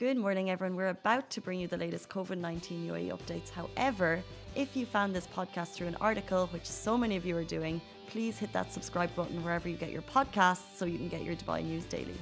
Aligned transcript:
Good 0.00 0.16
morning, 0.16 0.48
everyone. 0.48 0.76
We're 0.76 0.88
about 0.88 1.28
to 1.28 1.42
bring 1.42 1.60
you 1.60 1.68
the 1.68 1.76
latest 1.76 2.08
COVID 2.08 2.38
19 2.38 2.88
UAE 2.88 3.10
updates. 3.10 3.50
However, 3.50 4.22
if 4.54 4.74
you 4.74 4.86
found 4.86 5.14
this 5.14 5.26
podcast 5.26 5.74
through 5.74 5.88
an 5.88 5.96
article, 6.00 6.46
which 6.54 6.64
so 6.64 6.96
many 6.96 7.16
of 7.16 7.26
you 7.26 7.36
are 7.36 7.44
doing, 7.44 7.82
please 8.08 8.38
hit 8.38 8.50
that 8.54 8.72
subscribe 8.72 9.14
button 9.14 9.44
wherever 9.44 9.68
you 9.68 9.76
get 9.76 9.90
your 9.90 10.00
podcasts 10.00 10.74
so 10.74 10.86
you 10.86 10.96
can 10.96 11.08
get 11.08 11.22
your 11.22 11.36
Dubai 11.36 11.62
news 11.62 11.84
daily. 11.84 12.16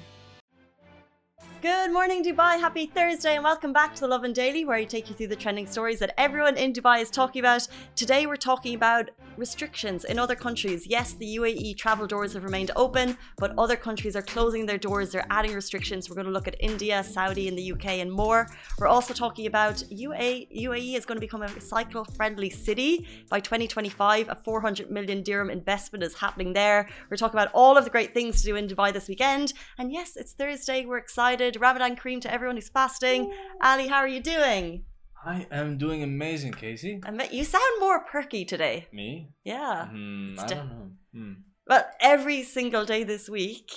Good 1.63 1.93
morning, 1.93 2.25
Dubai. 2.25 2.59
Happy 2.59 2.87
Thursday, 2.87 3.37
and 3.37 3.45
welcome 3.45 3.73
back 3.73 3.95
to 3.95 4.01
the 4.01 4.09
Lovin 4.09 4.33
Daily, 4.33 4.65
where 4.65 4.79
I 4.79 4.83
take 4.83 5.09
you 5.09 5.15
through 5.15 5.29
the 5.29 5.37
trending 5.37 5.69
stories 5.69 6.01
that 6.01 6.13
everyone 6.19 6.57
in 6.57 6.73
Dubai 6.73 7.01
is 7.01 7.11
talking 7.11 7.39
about. 7.39 7.69
Today, 7.95 8.27
we're 8.27 8.45
talking 8.51 8.75
about 8.75 9.11
restrictions 9.39 10.05
in 10.05 10.19
other 10.19 10.35
countries. 10.35 10.87
Yes, 10.87 11.15
the 11.15 11.37
UAE 11.37 11.77
travel 11.77 12.07
doors 12.07 12.33
have 12.35 12.45
remained 12.45 12.71
open, 12.77 13.17
but 13.37 13.55
other 13.57 13.77
countries 13.77 14.17
are 14.17 14.23
closing 14.23 14.67
their 14.67 14.79
doors. 14.79 15.11
They're 15.11 15.27
adding 15.31 15.55
restrictions. 15.55 16.09
We're 16.09 16.17
going 16.17 16.27
to 16.27 16.33
look 16.33 16.49
at 16.49 16.57
India, 16.61 17.03
Saudi, 17.05 17.49
and 17.49 17.57
the 17.57 17.73
UK, 17.73 17.87
and 18.05 18.13
more. 18.13 18.49
We're 18.79 18.89
also 18.89 19.15
talking 19.15 19.47
about 19.47 19.77
UAE. 19.91 20.49
UAE 20.65 20.97
is 20.97 21.07
going 21.07 21.17
to 21.17 21.21
become 21.21 21.43
a 21.43 21.61
cycle-friendly 21.61 22.51
city 22.51 23.07
by 23.31 23.41
2025. 23.41 24.29
A 24.29 24.35
400 24.35 24.91
million 24.91 25.23
dirham 25.23 25.51
investment 25.51 26.03
is 26.03 26.15
happening 26.15 26.53
there. 26.53 26.89
We're 27.09 27.17
talking 27.17 27.39
about 27.39 27.53
all 27.55 27.79
of 27.79 27.85
the 27.85 27.91
great 27.91 28.13
things 28.13 28.41
to 28.41 28.47
do 28.47 28.57
in 28.57 28.67
Dubai 28.67 28.93
this 28.93 29.09
weekend. 29.09 29.53
And 29.79 29.93
yes, 29.93 30.17
it's 30.17 30.33
Thursday. 30.33 30.85
We're 30.85 30.99
excited. 30.99 31.57
Ramadan 31.61 31.97
Kareem 31.97 32.21
to 32.23 32.33
everyone 32.33 32.57
who's 32.57 32.69
fasting. 32.69 33.33
Ali, 33.63 33.87
how 33.87 33.99
are 33.99 34.09
you 34.09 34.21
doing? 34.21 34.85
I 35.25 35.47
am 35.51 35.79
doing 35.79 36.03
amazing, 36.03 36.53
Casey. 36.53 37.01
I 37.05 37.11
met 37.11 37.33
you 37.35 37.45
sound 37.45 37.81
more 37.81 38.05
perky 38.05 38.45
today. 38.45 38.87
Me? 38.93 39.31
Yeah. 39.45 39.89
Hmm, 39.89 40.37
I 40.39 40.47
don't 40.47 40.69
know. 40.69 40.91
Hmm. 41.13 41.33
But 41.67 41.93
every 42.01 42.45
single 42.45 42.85
day 42.87 43.05
this 43.05 43.29
week, 43.29 43.71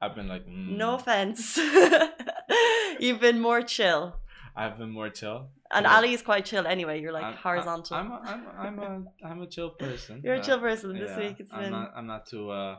I've 0.00 0.14
been 0.14 0.28
like, 0.28 0.46
mm. 0.46 0.76
no 0.78 0.94
offense, 0.94 1.58
you've 3.00 3.20
been 3.20 3.38
more 3.38 3.60
chill. 3.60 4.16
I've 4.56 4.78
been 4.78 4.90
more 4.90 5.10
chill. 5.10 5.48
And 5.70 5.84
Yeah. 5.84 5.96
Ali 5.96 6.14
is 6.14 6.22
quite 6.22 6.46
chill 6.46 6.66
anyway. 6.66 7.02
You're 7.02 7.12
like 7.12 7.24
I'm- 7.24 7.36
horizontal. 7.36 7.96
I'm 7.96 8.10
a, 8.12 8.20
I'm 8.24 8.46
a, 8.46 8.50
I'm 8.50 8.78
a, 8.78 9.26
I'm 9.28 9.42
a 9.42 9.46
chill 9.46 9.70
person. 9.70 10.22
You're 10.24 10.36
a 10.36 10.42
chill 10.42 10.58
person 10.58 10.94
this 10.98 11.10
yeah, 11.10 11.18
week. 11.18 11.36
It's 11.40 11.52
I'm 11.52 11.60
been 11.64 11.72
not, 11.72 11.92
I'm 11.96 12.06
not 12.06 12.26
too, 12.26 12.50
uh, 12.50 12.78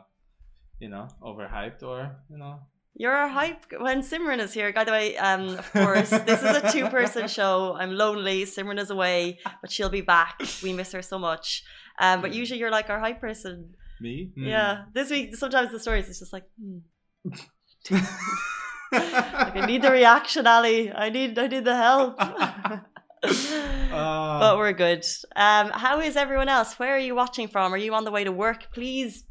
you 0.80 0.88
know, 0.88 1.06
overhyped 1.22 1.82
or 1.82 2.16
you 2.28 2.38
know. 2.38 2.60
You're 2.98 3.14
a 3.14 3.28
hype 3.28 3.66
when 3.78 4.00
Simran 4.00 4.38
is 4.40 4.52
here. 4.52 4.72
By 4.72 4.84
the 4.84 4.92
way, 4.92 5.16
um, 5.18 5.48
of 5.50 5.70
course, 5.72 6.10
this 6.10 6.42
is 6.42 6.56
a 6.56 6.72
two-person 6.72 7.28
show. 7.38 7.76
I'm 7.78 7.92
lonely. 7.92 8.44
Simran 8.44 8.80
is 8.80 8.90
away, 8.90 9.38
but 9.60 9.70
she'll 9.70 9.90
be 9.90 10.00
back. 10.00 10.40
We 10.62 10.72
miss 10.72 10.92
her 10.92 11.02
so 11.02 11.18
much. 11.18 11.62
Um, 11.98 12.22
but 12.22 12.32
usually 12.32 12.58
you're 12.58 12.70
like 12.70 12.88
our 12.88 12.98
hype 12.98 13.20
person. 13.20 13.74
Me? 14.00 14.30
Hmm. 14.34 14.46
Yeah. 14.46 14.84
This 14.94 15.10
week, 15.10 15.36
sometimes 15.36 15.70
the 15.72 15.78
stories 15.78 16.08
it's 16.08 16.18
just 16.18 16.32
like. 16.32 16.44
Hmm. 16.60 16.78
Like, 18.92 19.56
I 19.56 19.66
need 19.66 19.82
the 19.82 19.90
reaction, 19.90 20.46
Ali. 20.46 20.92
I 20.92 21.10
need 21.10 21.36
I 21.36 21.48
need 21.48 21.64
the 21.64 21.76
help. 21.76 22.20
Uh, 23.24 24.38
but 24.38 24.58
we're 24.58 24.72
good. 24.72 25.04
Um, 25.34 25.70
how 25.70 26.00
is 26.00 26.16
everyone 26.16 26.48
else? 26.48 26.78
Where 26.78 26.94
are 26.94 26.98
you 26.98 27.14
watching 27.14 27.48
from? 27.48 27.72
Are 27.72 27.78
you 27.78 27.92
on 27.94 28.04
the 28.04 28.10
way 28.10 28.22
to 28.24 28.30
work? 28.30 28.68
Please 28.72 29.24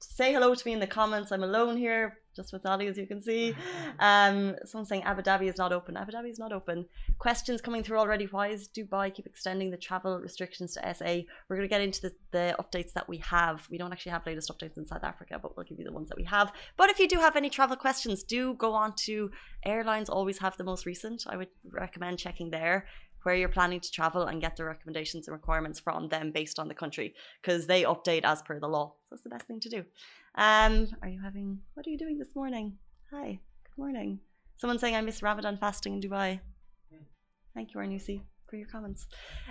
say 0.00 0.32
hello 0.32 0.54
to 0.54 0.66
me 0.66 0.72
in 0.72 0.80
the 0.80 0.86
comments. 0.86 1.30
I'm 1.30 1.44
alone 1.44 1.76
here, 1.76 2.18
just 2.36 2.52
with 2.52 2.64
Ali, 2.66 2.86
as 2.86 2.96
you 2.96 3.06
can 3.06 3.20
see. 3.20 3.54
Um, 3.98 4.56
someone's 4.64 4.88
saying 4.90 5.04
Abu 5.04 5.22
Dhabi 5.22 5.48
is 5.48 5.56
not 5.56 5.72
open. 5.72 5.96
Abu 5.96 6.12
Dhabi 6.12 6.30
is 6.30 6.38
not 6.38 6.52
open. 6.52 6.86
Questions 7.18 7.60
coming 7.60 7.82
through 7.82 7.98
already. 7.98 8.26
Why 8.26 8.48
is 8.48 8.68
Dubai 8.68 9.12
keep 9.14 9.26
extending 9.26 9.70
the 9.70 9.76
travel 9.76 10.20
restrictions 10.20 10.74
to 10.74 10.94
SA? 10.94 11.22
We're 11.48 11.56
going 11.56 11.68
to 11.68 11.74
get 11.76 11.80
into 11.80 12.02
the, 12.02 12.12
the 12.32 12.56
updates 12.60 12.92
that 12.92 13.08
we 13.08 13.18
have. 13.18 13.66
We 13.70 13.78
don't 13.78 13.92
actually 13.92 14.12
have 14.12 14.26
latest 14.26 14.50
updates 14.50 14.76
in 14.76 14.84
South 14.84 15.04
Africa, 15.04 15.38
but 15.40 15.56
we'll 15.56 15.64
give 15.64 15.78
you 15.78 15.84
the 15.84 15.92
ones 15.92 16.08
that 16.10 16.18
we 16.18 16.24
have. 16.24 16.52
But 16.76 16.90
if 16.90 16.98
you 16.98 17.08
do 17.08 17.18
have 17.18 17.36
any 17.36 17.48
travel 17.48 17.76
questions, 17.76 18.22
do 18.22 18.54
go 18.54 18.74
on 18.74 18.94
to 19.06 19.30
airlines. 19.64 20.08
Always 20.10 20.38
have 20.38 20.56
the 20.56 20.64
most 20.64 20.84
recent. 20.84 21.24
I 21.26 21.36
would 21.36 21.48
recommend 21.70 22.18
checking 22.18 22.50
there 22.50 22.86
where 23.26 23.34
you're 23.34 23.48
planning 23.48 23.80
to 23.80 23.90
travel 23.90 24.22
and 24.26 24.40
get 24.40 24.54
the 24.56 24.64
recommendations 24.64 25.26
and 25.26 25.34
requirements 25.34 25.80
from 25.80 26.08
them 26.08 26.30
based 26.30 26.60
on 26.60 26.68
the 26.68 26.74
country 26.74 27.12
because 27.42 27.66
they 27.66 27.82
update 27.82 28.20
as 28.22 28.40
per 28.40 28.60
the 28.60 28.68
law. 28.68 28.94
So 29.08 29.14
it's 29.14 29.24
the 29.24 29.30
best 29.30 29.46
thing 29.48 29.58
to 29.60 29.68
do. 29.68 29.78
Um, 30.36 30.86
are 31.02 31.08
you 31.08 31.20
having? 31.20 31.58
What 31.74 31.88
are 31.88 31.90
you 31.90 31.98
doing 31.98 32.18
this 32.18 32.36
morning? 32.36 32.78
Hi, 33.12 33.40
good 33.66 33.78
morning. 33.78 34.20
Someone 34.58 34.78
saying 34.78 34.94
I 34.94 35.00
miss 35.00 35.24
Ramadan 35.24 35.56
fasting 35.58 35.94
in 35.94 36.00
Dubai. 36.00 36.38
Thank 37.52 37.74
you, 37.74 37.80
Arnusi, 37.80 38.20
for 38.48 38.56
your 38.56 38.68
comments. 38.68 39.08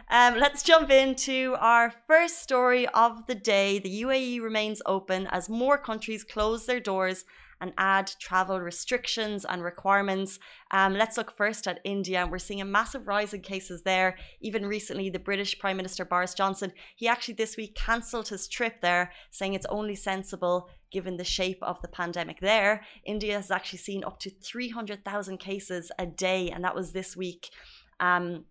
Um, 0.09 0.37
let's 0.37 0.63
jump 0.63 0.89
into 0.89 1.55
our 1.59 1.91
first 2.07 2.43
story 2.43 2.87
of 2.89 3.25
the 3.27 3.35
day. 3.35 3.79
The 3.79 4.03
UAE 4.03 4.41
remains 4.41 4.81
open 4.85 5.27
as 5.31 5.49
more 5.49 5.77
countries 5.77 6.23
close 6.23 6.65
their 6.65 6.79
doors 6.79 7.25
and 7.61 7.73
add 7.77 8.11
travel 8.19 8.59
restrictions 8.59 9.45
and 9.45 9.63
requirements. 9.63 10.39
Um, 10.71 10.93
let's 10.93 11.17
look 11.17 11.35
first 11.35 11.67
at 11.67 11.79
India. 11.83 12.27
We're 12.29 12.37
seeing 12.37 12.61
a 12.61 12.65
massive 12.65 13.07
rise 13.07 13.33
in 13.33 13.41
cases 13.41 13.83
there. 13.83 14.17
Even 14.41 14.65
recently, 14.65 15.09
the 15.09 15.19
British 15.19 15.57
Prime 15.59 15.77
Minister 15.77 16.05
Boris 16.05 16.33
Johnson, 16.33 16.73
he 16.95 17.07
actually 17.07 17.35
this 17.35 17.57
week 17.57 17.75
cancelled 17.75 18.29
his 18.29 18.47
trip 18.47 18.81
there, 18.81 19.11
saying 19.31 19.53
it's 19.53 19.65
only 19.67 19.95
sensible 19.95 20.69
given 20.91 21.17
the 21.17 21.23
shape 21.23 21.59
of 21.61 21.81
the 21.81 21.87
pandemic 21.87 22.39
there. 22.39 22.81
India 23.05 23.35
has 23.35 23.51
actually 23.51 23.79
seen 23.79 24.03
up 24.03 24.19
to 24.19 24.29
300,000 24.29 25.37
cases 25.37 25.91
a 25.99 26.05
day, 26.05 26.49
and 26.49 26.63
that 26.63 26.75
was 26.75 26.91
this 26.91 27.17
week, 27.17 27.49
um, 27.99 28.45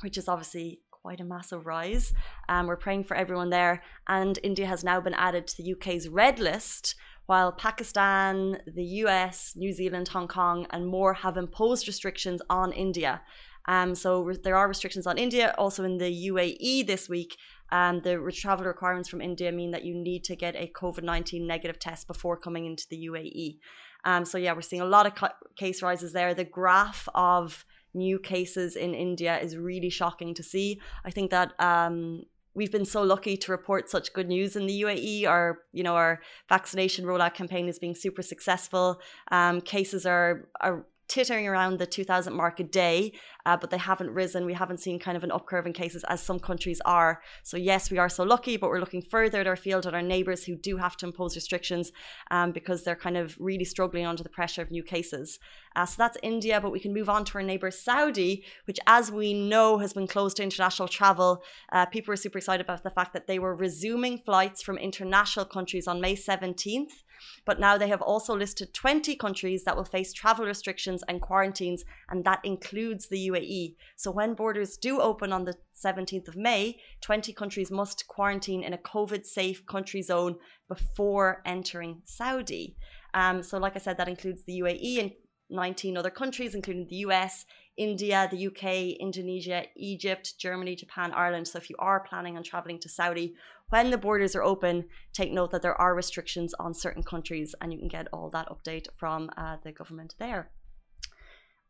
which 0.00 0.18
is 0.18 0.28
obviously 0.28 0.80
quite 1.06 1.20
a 1.20 1.24
massive 1.24 1.66
rise. 1.66 2.12
Um, 2.48 2.66
we're 2.66 2.76
praying 2.76 3.04
for 3.04 3.16
everyone 3.16 3.50
there. 3.50 3.80
And 4.08 4.40
India 4.42 4.66
has 4.66 4.82
now 4.82 5.00
been 5.00 5.14
added 5.14 5.46
to 5.46 5.62
the 5.62 5.72
UK's 5.74 6.08
red 6.08 6.40
list, 6.40 6.96
while 7.26 7.52
Pakistan, 7.52 8.58
the 8.66 8.84
US, 9.04 9.52
New 9.56 9.72
Zealand, 9.72 10.08
Hong 10.08 10.28
Kong, 10.28 10.66
and 10.70 10.86
more 10.86 11.14
have 11.14 11.36
imposed 11.36 11.86
restrictions 11.86 12.40
on 12.48 12.72
India. 12.72 13.22
Um, 13.68 13.94
so 13.94 14.22
re- 14.22 14.38
there 14.42 14.56
are 14.56 14.68
restrictions 14.68 15.06
on 15.06 15.18
India. 15.18 15.54
Also 15.58 15.84
in 15.84 15.98
the 15.98 16.28
UAE 16.30 16.86
this 16.86 17.08
week, 17.08 17.36
um, 17.72 18.00
the 18.00 18.20
re- 18.20 18.32
travel 18.32 18.64
requirements 18.64 19.08
from 19.08 19.20
India 19.20 19.50
mean 19.50 19.72
that 19.72 19.84
you 19.84 19.94
need 19.94 20.22
to 20.24 20.36
get 20.36 20.54
a 20.54 20.70
COVID 20.74 21.02
19 21.02 21.46
negative 21.46 21.78
test 21.78 22.06
before 22.06 22.36
coming 22.36 22.64
into 22.64 22.86
the 22.88 23.08
UAE. 23.08 23.58
Um, 24.04 24.24
so 24.24 24.38
yeah, 24.38 24.52
we're 24.52 24.62
seeing 24.62 24.82
a 24.82 24.86
lot 24.86 25.06
of 25.06 25.16
ca- 25.16 25.34
case 25.56 25.82
rises 25.82 26.12
there. 26.12 26.32
The 26.32 26.44
graph 26.44 27.08
of 27.14 27.64
new 27.92 28.20
cases 28.20 28.76
in 28.76 28.94
India 28.94 29.38
is 29.38 29.56
really 29.56 29.90
shocking 29.90 30.32
to 30.34 30.42
see. 30.42 30.80
I 31.04 31.10
think 31.10 31.30
that 31.32 31.58
um, 31.60 32.22
we've 32.56 32.72
been 32.72 32.86
so 32.86 33.02
lucky 33.02 33.36
to 33.36 33.52
report 33.52 33.90
such 33.90 34.12
good 34.14 34.26
news 34.26 34.56
in 34.56 34.66
the 34.66 34.82
UAE. 34.82 35.28
Our, 35.28 35.58
you 35.72 35.84
know, 35.84 35.94
our 35.94 36.20
vaccination 36.48 37.04
rollout 37.04 37.34
campaign 37.34 37.68
is 37.68 37.78
being 37.78 37.94
super 37.94 38.22
successful. 38.22 39.00
Um, 39.30 39.60
cases 39.60 40.06
are 40.06 40.48
are 40.60 40.86
tittering 41.08 41.46
around 41.46 41.78
the 41.78 41.86
2,000 41.86 42.34
mark 42.34 42.60
a 42.60 42.64
day, 42.64 43.12
uh, 43.44 43.56
but 43.56 43.70
they 43.70 43.78
haven't 43.78 44.10
risen. 44.10 44.44
We 44.44 44.54
haven't 44.54 44.80
seen 44.80 44.98
kind 44.98 45.16
of 45.16 45.24
an 45.24 45.30
upcurve 45.30 45.66
in 45.66 45.72
cases 45.72 46.04
as 46.04 46.22
some 46.22 46.38
countries 46.38 46.80
are. 46.84 47.22
So 47.42 47.56
yes, 47.56 47.90
we 47.90 47.98
are 47.98 48.08
so 48.08 48.24
lucky, 48.24 48.56
but 48.56 48.70
we're 48.70 48.80
looking 48.80 49.02
further 49.02 49.40
at 49.40 49.46
our 49.46 49.56
field 49.56 49.86
at 49.86 49.94
our 49.94 50.02
neighbours 50.02 50.44
who 50.44 50.56
do 50.56 50.76
have 50.78 50.96
to 50.98 51.06
impose 51.06 51.36
restrictions 51.36 51.92
um, 52.30 52.52
because 52.52 52.82
they're 52.82 52.96
kind 52.96 53.16
of 53.16 53.36
really 53.38 53.64
struggling 53.64 54.06
under 54.06 54.22
the 54.22 54.28
pressure 54.28 54.62
of 54.62 54.70
new 54.70 54.82
cases. 54.82 55.38
Uh, 55.76 55.84
so 55.84 55.94
that's 55.98 56.16
India, 56.22 56.60
but 56.60 56.72
we 56.72 56.80
can 56.80 56.94
move 56.94 57.08
on 57.08 57.24
to 57.26 57.34
our 57.36 57.42
neighbour 57.42 57.70
Saudi, 57.70 58.44
which, 58.64 58.80
as 58.86 59.12
we 59.12 59.34
know, 59.34 59.78
has 59.78 59.92
been 59.92 60.06
closed 60.06 60.38
to 60.38 60.42
international 60.42 60.88
travel. 60.88 61.42
Uh, 61.70 61.84
people 61.86 62.12
were 62.12 62.16
super 62.16 62.38
excited 62.38 62.64
about 62.64 62.82
the 62.82 62.90
fact 62.90 63.12
that 63.12 63.26
they 63.26 63.38
were 63.38 63.54
resuming 63.54 64.16
flights 64.18 64.62
from 64.62 64.78
international 64.78 65.44
countries 65.44 65.86
on 65.86 66.00
May 66.00 66.16
17th. 66.16 67.04
But 67.44 67.60
now 67.60 67.78
they 67.78 67.88
have 67.88 68.02
also 68.02 68.36
listed 68.36 68.74
20 68.74 69.16
countries 69.16 69.64
that 69.64 69.76
will 69.76 69.84
face 69.84 70.12
travel 70.12 70.46
restrictions 70.46 71.02
and 71.08 71.20
quarantines, 71.20 71.84
and 72.08 72.24
that 72.24 72.40
includes 72.44 73.08
the 73.08 73.28
UAE. 73.28 73.76
So 73.96 74.10
when 74.10 74.34
borders 74.34 74.76
do 74.76 75.00
open 75.00 75.32
on 75.32 75.44
the 75.44 75.54
17th 75.74 76.28
of 76.28 76.36
May, 76.36 76.80
20 77.02 77.32
countries 77.32 77.70
must 77.70 78.06
quarantine 78.08 78.62
in 78.62 78.72
a 78.72 78.78
COVID 78.78 79.24
safe 79.24 79.66
country 79.66 80.02
zone 80.02 80.36
before 80.68 81.42
entering 81.44 82.02
Saudi. 82.04 82.76
Um, 83.14 83.42
so, 83.42 83.58
like 83.58 83.76
I 83.76 83.78
said, 83.78 83.96
that 83.98 84.08
includes 84.08 84.44
the 84.44 84.60
UAE 84.60 85.00
and 85.00 85.12
19 85.50 85.96
other 85.96 86.10
countries, 86.10 86.54
including 86.54 86.86
the 86.88 86.96
US, 86.96 87.44
India, 87.76 88.28
the 88.30 88.46
UK, 88.46 88.98
Indonesia, 89.00 89.64
Egypt, 89.76 90.34
Germany, 90.38 90.74
Japan, 90.74 91.12
Ireland. 91.12 91.46
So, 91.46 91.58
if 91.58 91.68
you 91.68 91.76
are 91.78 92.00
planning 92.00 92.36
on 92.36 92.42
traveling 92.42 92.78
to 92.80 92.88
Saudi, 92.88 93.34
when 93.68 93.90
the 93.90 93.98
borders 93.98 94.34
are 94.36 94.42
open, 94.42 94.84
take 95.12 95.32
note 95.32 95.50
that 95.50 95.62
there 95.62 95.80
are 95.80 95.94
restrictions 95.94 96.54
on 96.58 96.72
certain 96.72 97.02
countries, 97.02 97.54
and 97.60 97.72
you 97.72 97.78
can 97.78 97.88
get 97.88 98.08
all 98.12 98.30
that 98.30 98.48
update 98.48 98.86
from 98.96 99.30
uh, 99.36 99.56
the 99.62 99.72
government 99.72 100.14
there. 100.18 100.50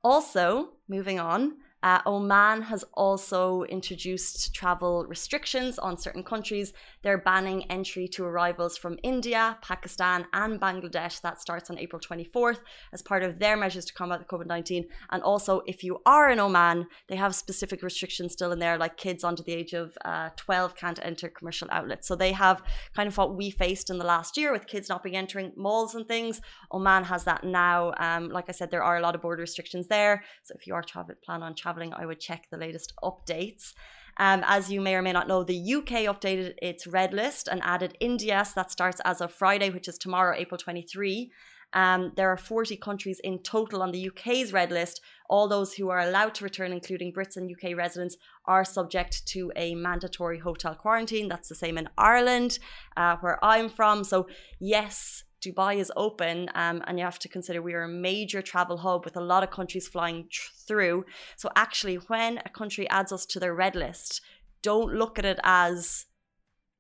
Also, 0.05 0.75
moving 0.89 1.19
on, 1.19 1.57
Uh, 1.87 2.01
Oman 2.05 2.63
has 2.63 2.85
also 2.95 3.63
introduced 3.69 4.53
travel 4.53 5.07
restrictions 5.07 5.79
on 5.79 5.97
certain 5.97 6.25
countries. 6.25 6.73
They're 7.03 7.17
banning 7.17 7.63
entry 7.71 8.09
to 8.09 8.25
arrivals 8.25 8.77
from 8.77 8.99
India, 9.05 9.57
Pakistan, 9.63 10.27
and 10.33 10.61
Bangladesh. 10.61 11.21
That 11.21 11.41
starts 11.41 11.71
on 11.71 11.79
April 11.79 12.01
24th 12.01 12.59
as 12.93 13.03
part 13.03 13.23
of 13.23 13.39
their 13.39 13.57
measures 13.57 13.85
to 13.85 13.95
combat 13.95 14.19
the 14.19 14.25
COVID 14.25 14.47
19. 14.47 14.89
And 15.11 15.23
also, 15.23 15.63
if 15.69 15.85
you 15.85 16.01
are 16.05 16.29
in 16.29 16.41
Oman, 16.41 16.89
they 17.07 17.15
have 17.15 17.37
specific 17.37 17.85
restrictions 17.85 18.33
still 18.33 18.51
in 18.51 18.59
there, 18.59 18.77
like 18.79 18.97
kids 18.97 19.23
under 19.23 19.45
the 19.45 19.53
age 19.53 19.73
of 19.73 19.97
uh, 20.05 20.31
12 20.35 20.75
can't 20.75 20.99
enter 21.05 21.29
commercial 21.29 21.69
outlets. 21.71 22.09
So 22.09 22.17
they 22.17 22.33
have 22.33 22.65
kind 22.97 23.07
of 23.07 23.17
what 23.17 23.37
we 23.37 23.49
faced 23.51 23.91
in 23.91 23.99
the 23.99 24.05
last 24.05 24.37
year 24.37 24.51
with 24.51 24.67
kids 24.67 24.89
not 24.89 25.05
being 25.05 25.15
entering 25.15 25.53
malls 25.55 25.95
and 25.95 26.09
things. 26.09 26.41
Oman 26.73 27.05
has 27.05 27.23
that 27.27 27.45
now. 27.45 27.93
Um, 27.99 28.29
like 28.29 28.47
I 28.49 28.53
said, 28.53 28.73
there 28.73 28.83
are 28.83 28.97
a 28.97 29.01
lot 29.01 29.15
of 29.15 29.23
border 29.23 29.43
restrictions 29.43 29.87
there. 29.87 30.25
So 30.43 30.53
if 30.59 30.67
you 30.67 30.75
are 30.75 30.83
plan 30.83 31.45
on 31.45 31.55
traveling, 31.55 31.76
I 31.93 32.07
would 32.07 32.21
check 32.21 32.47
the 32.51 32.57
latest 32.57 32.93
updates. 33.03 33.73
Um, 34.19 34.43
as 34.47 34.71
you 34.71 34.81
may 34.81 34.95
or 34.95 35.03
may 35.03 35.13
not 35.13 35.29
know, 35.29 35.45
the 35.45 35.75
UK 35.75 36.07
updated 36.07 36.55
its 36.63 36.87
red 36.87 37.13
list 37.13 37.49
and 37.49 37.61
added 37.63 37.97
India. 38.01 38.45
So 38.45 38.53
that 38.57 38.71
starts 38.71 39.01
as 39.05 39.21
of 39.21 39.33
Friday, 39.33 39.71
which 39.71 39.89
is 39.89 39.99
tomorrow, 39.99 40.35
April 40.37 40.59
23. 40.59 41.31
Um, 41.73 42.13
there 42.17 42.31
are 42.31 42.37
40 42.39 42.77
countries 42.77 43.21
in 43.23 43.41
total 43.41 43.83
on 43.83 43.93
the 43.93 44.09
UK's 44.09 44.53
red 44.53 44.71
list. 44.71 45.01
All 45.29 45.49
those 45.49 45.75
who 45.75 45.91
are 45.91 46.01
allowed 46.01 46.35
to 46.37 46.45
return, 46.45 46.73
including 46.73 47.13
Brits 47.13 47.37
and 47.37 47.51
UK 47.51 47.77
residents, 47.77 48.17
are 48.47 48.65
subject 48.65 49.27
to 49.29 49.53
a 49.57 49.75
mandatory 49.75 50.39
hotel 50.39 50.75
quarantine. 50.75 51.29
That's 51.29 51.49
the 51.49 51.55
same 51.55 51.77
in 51.77 51.89
Ireland, 51.99 52.59
uh, 52.97 53.17
where 53.21 53.45
I'm 53.45 53.69
from. 53.69 54.05
So, 54.05 54.29
yes, 54.59 55.25
Dubai 55.47 55.77
is 55.77 55.93
open, 55.97 56.51
um, 56.55 56.83
and 56.87 56.99
you 56.99 57.05
have 57.05 57.19
to 57.21 57.29
consider 57.29 57.61
we 57.61 57.75
are 57.75 57.85
a 57.85 57.89
major 57.89 58.43
travel 58.43 58.79
hub 58.79 59.05
with 59.05 59.17
a 59.17 59.21
lot 59.33 59.43
of 59.43 59.51
countries 59.51 59.87
flying 59.89 60.29
through. 60.67 61.05
So, 61.37 61.51
actually, 61.55 61.97
when 61.97 62.39
a 62.39 62.49
country 62.49 62.89
adds 62.91 63.13
us 63.13 63.25
to 63.27 63.41
their 63.41 63.55
red 63.55 63.75
list, 63.75 64.21
don't 64.63 64.95
look 64.95 65.19
at 65.19 65.25
it 65.25 65.39
as 65.45 66.07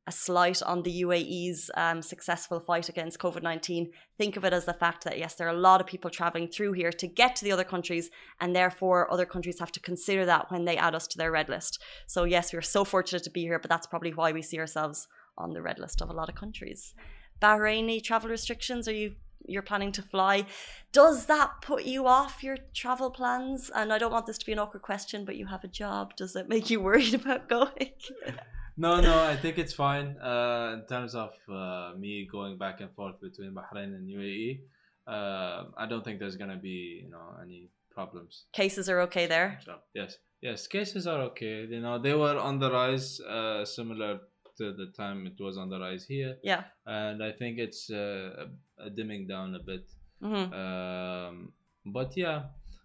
a 0.08 0.12
slight 0.12 0.62
on 0.62 0.82
the 0.82 1.02
UAE's 1.02 1.68
um, 1.76 2.00
successful 2.00 2.60
fight 2.60 2.88
against 2.88 3.18
COVID 3.18 3.42
19. 3.42 3.90
Think 4.16 4.36
of 4.36 4.44
it 4.44 4.52
as 4.52 4.64
the 4.64 4.72
fact 4.72 5.02
that, 5.04 5.18
yes, 5.18 5.34
there 5.34 5.48
are 5.48 5.56
a 5.56 5.58
lot 5.68 5.80
of 5.80 5.86
people 5.86 6.10
traveling 6.10 6.48
through 6.48 6.72
here 6.72 6.92
to 6.92 7.06
get 7.08 7.34
to 7.36 7.44
the 7.44 7.52
other 7.52 7.64
countries, 7.64 8.10
and 8.40 8.54
therefore 8.54 9.12
other 9.12 9.26
countries 9.26 9.58
have 9.58 9.72
to 9.72 9.80
consider 9.80 10.24
that 10.26 10.50
when 10.50 10.64
they 10.64 10.76
add 10.76 10.94
us 10.94 11.08
to 11.08 11.18
their 11.18 11.32
red 11.32 11.48
list. 11.48 11.82
So, 12.06 12.24
yes, 12.24 12.52
we're 12.52 12.62
so 12.62 12.84
fortunate 12.84 13.24
to 13.24 13.30
be 13.30 13.42
here, 13.42 13.58
but 13.58 13.68
that's 13.68 13.86
probably 13.86 14.14
why 14.14 14.32
we 14.32 14.42
see 14.42 14.60
ourselves 14.60 15.08
on 15.36 15.52
the 15.52 15.62
red 15.62 15.78
list 15.78 16.00
of 16.00 16.08
a 16.08 16.14
lot 16.14 16.28
of 16.28 16.34
countries. 16.34 16.94
Bahraini 17.40 18.02
travel 18.02 18.30
restrictions, 18.30 18.88
are 18.88 18.92
you 18.92 19.14
you're 19.48 19.62
planning 19.62 19.92
to 19.92 20.02
fly. 20.02 20.46
Does 20.92 21.26
that 21.26 21.60
put 21.62 21.84
you 21.84 22.06
off 22.06 22.42
your 22.42 22.56
travel 22.74 23.10
plans? 23.10 23.70
And 23.74 23.92
I 23.92 23.98
don't 23.98 24.12
want 24.12 24.26
this 24.26 24.38
to 24.38 24.46
be 24.46 24.52
an 24.52 24.58
awkward 24.58 24.82
question, 24.82 25.24
but 25.24 25.36
you 25.36 25.46
have 25.46 25.64
a 25.64 25.68
job. 25.68 26.16
Does 26.16 26.36
it 26.36 26.48
make 26.48 26.70
you 26.70 26.80
worried 26.88 27.14
about 27.14 27.48
going? 27.48 27.92
no, 28.76 29.00
no, 29.00 29.22
I 29.22 29.36
think 29.36 29.58
it's 29.58 29.72
fine. 29.72 30.16
Uh, 30.18 30.78
in 30.78 30.86
terms 30.86 31.14
of 31.14 31.30
uh, 31.52 31.92
me 31.98 32.28
going 32.30 32.58
back 32.58 32.80
and 32.80 32.92
forth 32.94 33.20
between 33.20 33.54
Bahrain 33.54 33.94
and 33.94 34.08
UAE, 34.08 34.60
uh, 35.06 35.64
I 35.76 35.86
don't 35.88 36.04
think 36.04 36.18
there's 36.18 36.36
gonna 36.36 36.58
be 36.58 37.02
you 37.04 37.10
know 37.10 37.36
any 37.40 37.70
problems. 37.90 38.46
Cases 38.52 38.88
are 38.88 39.00
okay 39.02 39.26
there. 39.26 39.60
Yes, 39.94 40.16
yes, 40.42 40.66
cases 40.66 41.06
are 41.06 41.20
okay. 41.30 41.64
You 41.64 41.80
know 41.80 41.98
they 41.98 42.14
were 42.14 42.38
on 42.38 42.58
the 42.58 42.72
rise, 42.72 43.20
uh, 43.20 43.64
similar 43.64 44.18
to 44.58 44.72
the 44.72 44.86
time 44.96 45.26
it 45.26 45.40
was 45.42 45.56
on 45.56 45.68
the 45.68 45.78
rise 45.78 46.04
here. 46.06 46.36
Yeah, 46.42 46.64
and 46.84 47.22
I 47.22 47.32
think 47.32 47.58
it's 47.58 47.90
uh, 47.90 48.46
dimming 48.94 49.26
down 49.26 49.54
a 49.54 49.60
bit. 49.60 49.90
mm-hmm. 50.22 50.52
Um, 50.52 51.52
but 51.86 52.16
yeah, 52.16 52.44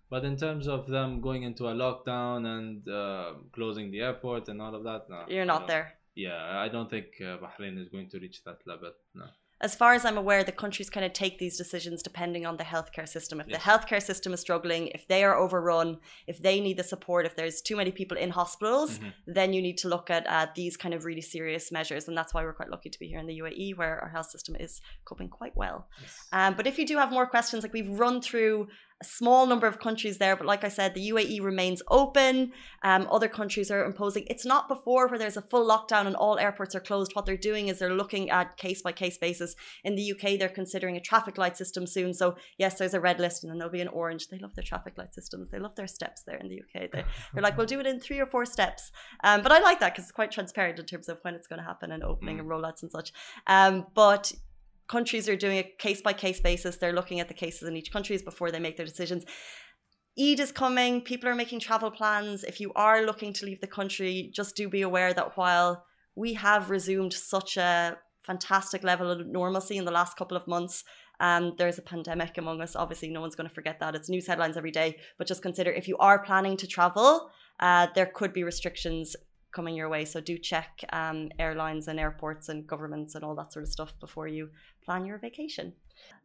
but 0.09 0.25
in 0.25 0.37
terms 0.37 0.67
of 0.67 0.87
them 0.87 1.21
going 1.21 1.43
into 1.43 1.67
a 1.67 1.73
lockdown 1.73 2.45
and 2.45 2.87
uh, 2.87 3.33
closing 3.53 3.91
the 3.91 4.01
airport 4.01 4.49
and 4.49 4.61
all 4.61 4.75
of 4.75 4.83
that, 4.83 5.09
no, 5.09 5.25
you're 5.27 5.45
not 5.45 5.67
there. 5.67 5.93
Yeah, 6.15 6.59
I 6.59 6.67
don't 6.67 6.89
think 6.89 7.07
uh, 7.21 7.37
Bahrain 7.37 7.79
is 7.81 7.87
going 7.87 8.09
to 8.09 8.19
reach 8.19 8.43
that 8.43 8.59
level. 8.67 8.91
No. 9.15 9.25
As 9.61 9.75
far 9.75 9.93
as 9.93 10.05
I'm 10.05 10.17
aware, 10.17 10.43
the 10.43 10.51
countries 10.51 10.89
kind 10.89 11.05
of 11.05 11.13
take 11.13 11.37
these 11.37 11.55
decisions 11.55 12.01
depending 12.01 12.45
on 12.47 12.57
the 12.57 12.63
healthcare 12.63 13.07
system. 13.07 13.39
If 13.39 13.47
Yes. 13.47 13.63
the 13.63 13.69
healthcare 13.69 14.01
system 14.01 14.33
is 14.33 14.39
struggling, 14.41 14.87
if 14.87 15.07
they 15.07 15.23
are 15.23 15.35
overrun, 15.35 15.99
if 16.25 16.39
they 16.41 16.59
need 16.59 16.77
the 16.77 16.83
support, 16.83 17.25
if 17.27 17.35
there's 17.35 17.61
too 17.61 17.75
many 17.75 17.91
people 17.91 18.17
in 18.17 18.31
hospitals, 18.31 18.97
Mhm. 18.97 19.13
then 19.27 19.53
you 19.53 19.61
need 19.61 19.77
to 19.79 19.87
look 19.87 20.09
at 20.09 20.25
uh, 20.27 20.47
these 20.55 20.77
kind 20.77 20.93
of 20.95 21.05
really 21.05 21.21
serious 21.21 21.71
measures. 21.71 22.07
And 22.07 22.17
that's 22.17 22.33
why 22.33 22.43
we're 22.43 22.53
quite 22.61 22.69
lucky 22.71 22.89
to 22.89 22.99
be 22.99 23.07
here 23.07 23.19
in 23.19 23.27
the 23.27 23.35
UAE, 23.35 23.73
where 23.75 23.99
our 23.99 24.09
health 24.09 24.29
system 24.31 24.55
is 24.55 24.81
coping 25.05 25.29
quite 25.29 25.55
well. 25.55 25.87
Um, 26.31 26.55
but 26.55 26.65
if 26.65 26.79
you 26.79 26.85
do 26.87 26.97
have 26.97 27.11
more 27.11 27.27
questions, 27.27 27.61
like 27.63 27.73
we've 27.73 27.89
run 27.89 28.19
through 28.21 28.67
a 29.01 29.05
small 29.05 29.45
number 29.47 29.67
of 29.67 29.79
countries 29.79 30.17
there, 30.19 30.35
but 30.35 30.45
like 30.45 30.63
I 30.63 30.67
said, 30.69 30.93
the 30.93 31.09
UAE 31.09 31.41
remains 31.41 31.81
open. 31.89 32.51
Um, 32.83 33.07
other 33.11 33.27
countries 33.27 33.71
are 33.71 33.83
imposing. 33.83 34.25
It's 34.29 34.45
not 34.45 34.67
before 34.67 35.07
where 35.07 35.17
there's 35.19 35.37
a 35.37 35.41
full 35.41 35.67
lockdown 35.67 36.05
and 36.07 36.15
all 36.15 36.37
airports 36.37 36.75
are 36.75 36.79
closed. 36.79 37.15
What 37.15 37.25
they're 37.25 37.37
doing 37.37 37.67
is 37.67 37.79
they're 37.79 37.93
looking 37.93 38.29
at 38.29 38.57
case 38.57 38.81
by 38.81 38.91
case 38.91 39.17
basis. 39.17 39.55
In 39.83 39.95
the 39.95 40.11
UK, 40.11 40.37
they're 40.39 40.49
considering 40.49 40.95
a 40.97 41.01
traffic 41.01 41.37
light 41.37 41.57
system 41.57 41.87
soon. 41.87 42.13
So 42.13 42.35
yes, 42.57 42.77
there's 42.77 42.93
a 42.93 42.99
red 42.99 43.19
list 43.19 43.43
and 43.43 43.51
then 43.51 43.57
there'll 43.57 43.71
be 43.71 43.81
an 43.81 43.87
orange. 43.87 44.27
They 44.27 44.37
love 44.37 44.55
their 44.55 44.63
traffic 44.63 44.97
light 44.97 45.13
systems. 45.13 45.49
They 45.51 45.59
love 45.59 45.75
their 45.75 45.87
steps 45.87 46.23
there 46.23 46.37
in 46.37 46.47
the 46.47 46.61
UK. 46.61 46.91
They, 46.91 47.03
they're 47.33 47.43
like, 47.43 47.57
we'll 47.57 47.65
do 47.67 47.79
it 47.79 47.87
in 47.87 47.99
three 47.99 48.19
or 48.19 48.25
four 48.25 48.45
steps. 48.45 48.91
Um, 49.23 49.41
but 49.41 49.51
I 49.51 49.59
like 49.59 49.79
that 49.79 49.93
because 49.93 50.05
it's 50.05 50.11
quite 50.11 50.31
transparent 50.31 50.79
in 50.79 50.85
terms 50.85 51.09
of 51.09 51.17
when 51.23 51.35
it's 51.35 51.47
going 51.47 51.59
to 51.59 51.65
happen 51.65 51.91
and 51.91 52.03
opening 52.03 52.37
Mm. 52.37 52.41
and 52.41 52.49
rollouts 52.49 52.81
and 52.83 52.91
such. 52.91 53.11
Um, 53.47 53.87
but 53.95 54.31
countries 54.91 55.29
are 55.29 55.37
doing 55.37 55.57
a 55.57 55.63
case 55.63 56.01
by 56.01 56.13
case 56.13 56.41
basis. 56.41 56.77
They're 56.77 56.99
looking 56.99 57.19
at 57.21 57.29
the 57.29 57.33
cases 57.45 57.67
in 57.67 57.77
each 57.77 57.91
countries 57.91 58.21
before 58.21 58.51
they 58.51 58.59
make 58.59 58.75
their 58.75 58.85
decisions. 58.85 59.23
Eid 60.19 60.41
is 60.41 60.51
coming. 60.51 61.01
People 61.01 61.29
are 61.29 61.41
making 61.43 61.61
travel 61.61 61.89
plans. 61.89 62.43
If 62.43 62.59
you 62.59 62.73
are 62.75 63.05
looking 63.05 63.31
to 63.33 63.45
leave 63.45 63.61
the 63.61 63.75
country, 63.79 64.29
just 64.35 64.57
do 64.57 64.67
be 64.67 64.81
aware 64.81 65.13
that 65.13 65.37
while 65.37 65.85
we 66.15 66.33
have 66.33 66.69
resumed 66.69 67.13
such 67.13 67.55
a 67.55 67.97
fantastic 68.19 68.83
level 68.83 69.09
of 69.09 69.25
normalcy 69.25 69.77
in 69.77 69.85
the 69.85 69.97
last 69.99 70.17
couple 70.17 70.35
of 70.35 70.45
months, 70.47 70.83
um, 71.21 71.53
there's 71.57 71.79
a 71.79 71.83
pandemic 71.93 72.37
among 72.37 72.61
us. 72.61 72.75
Obviously, 72.75 73.09
no 73.09 73.21
one's 73.21 73.35
going 73.35 73.47
to 73.47 73.55
forget 73.55 73.79
that. 73.79 73.95
It's 73.95 74.09
news 74.09 74.27
headlines 74.27 74.57
every 74.57 74.71
day. 74.71 74.97
But 75.17 75.27
just 75.27 75.41
consider 75.41 75.71
if 75.71 75.87
you 75.87 75.97
are 75.97 76.19
planning 76.19 76.57
to 76.57 76.67
travel, 76.67 77.29
uh, 77.61 77.87
there 77.95 78.07
could 78.07 78.33
be 78.33 78.43
restrictions 78.43 79.15
coming 79.51 79.75
your 79.75 79.89
way. 79.89 80.05
So 80.05 80.21
do 80.21 80.37
check 80.37 80.83
um, 80.91 81.29
airlines 81.39 81.87
and 81.87 81.99
airports 81.99 82.49
and 82.49 82.65
governments 82.65 83.15
and 83.15 83.23
all 83.23 83.35
that 83.35 83.51
sort 83.53 83.63
of 83.63 83.69
stuff 83.69 83.93
before 83.99 84.27
you 84.27 84.49
plan 84.83 85.05
your 85.05 85.17
vacation. 85.17 85.73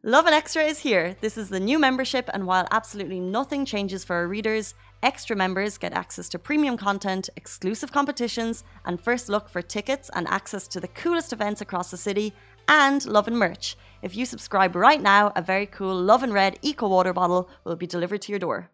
Lovin 0.03 0.33
Extra 0.33 0.63
is 0.63 0.79
here. 0.79 1.15
This 1.21 1.37
is 1.37 1.49
the 1.49 1.59
new 1.59 1.77
membership, 1.77 2.29
and 2.33 2.47
while 2.47 2.67
absolutely 2.71 3.19
nothing 3.19 3.65
changes 3.65 4.03
for 4.03 4.15
our 4.15 4.27
readers, 4.27 4.73
extra 5.03 5.35
members 5.35 5.77
get 5.77 5.93
access 5.93 6.29
to 6.29 6.39
premium 6.39 6.77
content, 6.77 7.29
exclusive 7.35 7.91
competitions, 7.91 8.63
and 8.85 9.01
first 9.01 9.29
look 9.29 9.49
for 9.49 9.61
tickets 9.61 10.09
and 10.13 10.27
access 10.27 10.67
to 10.69 10.79
the 10.79 10.87
coolest 10.87 11.33
events 11.33 11.61
across 11.61 11.91
the 11.91 11.97
city, 11.97 12.33
and 12.67 13.05
Lovin 13.05 13.35
merch. 13.35 13.75
If 14.01 14.15
you 14.15 14.25
subscribe 14.25 14.75
right 14.75 15.01
now, 15.01 15.31
a 15.35 15.41
very 15.41 15.65
cool 15.65 15.95
Lovin 15.95 16.33
Red 16.33 16.59
Eco 16.61 16.87
Water 16.87 17.13
bottle 17.13 17.49
will 17.63 17.75
be 17.75 17.87
delivered 17.87 18.21
to 18.23 18.31
your 18.31 18.39
door. 18.39 18.69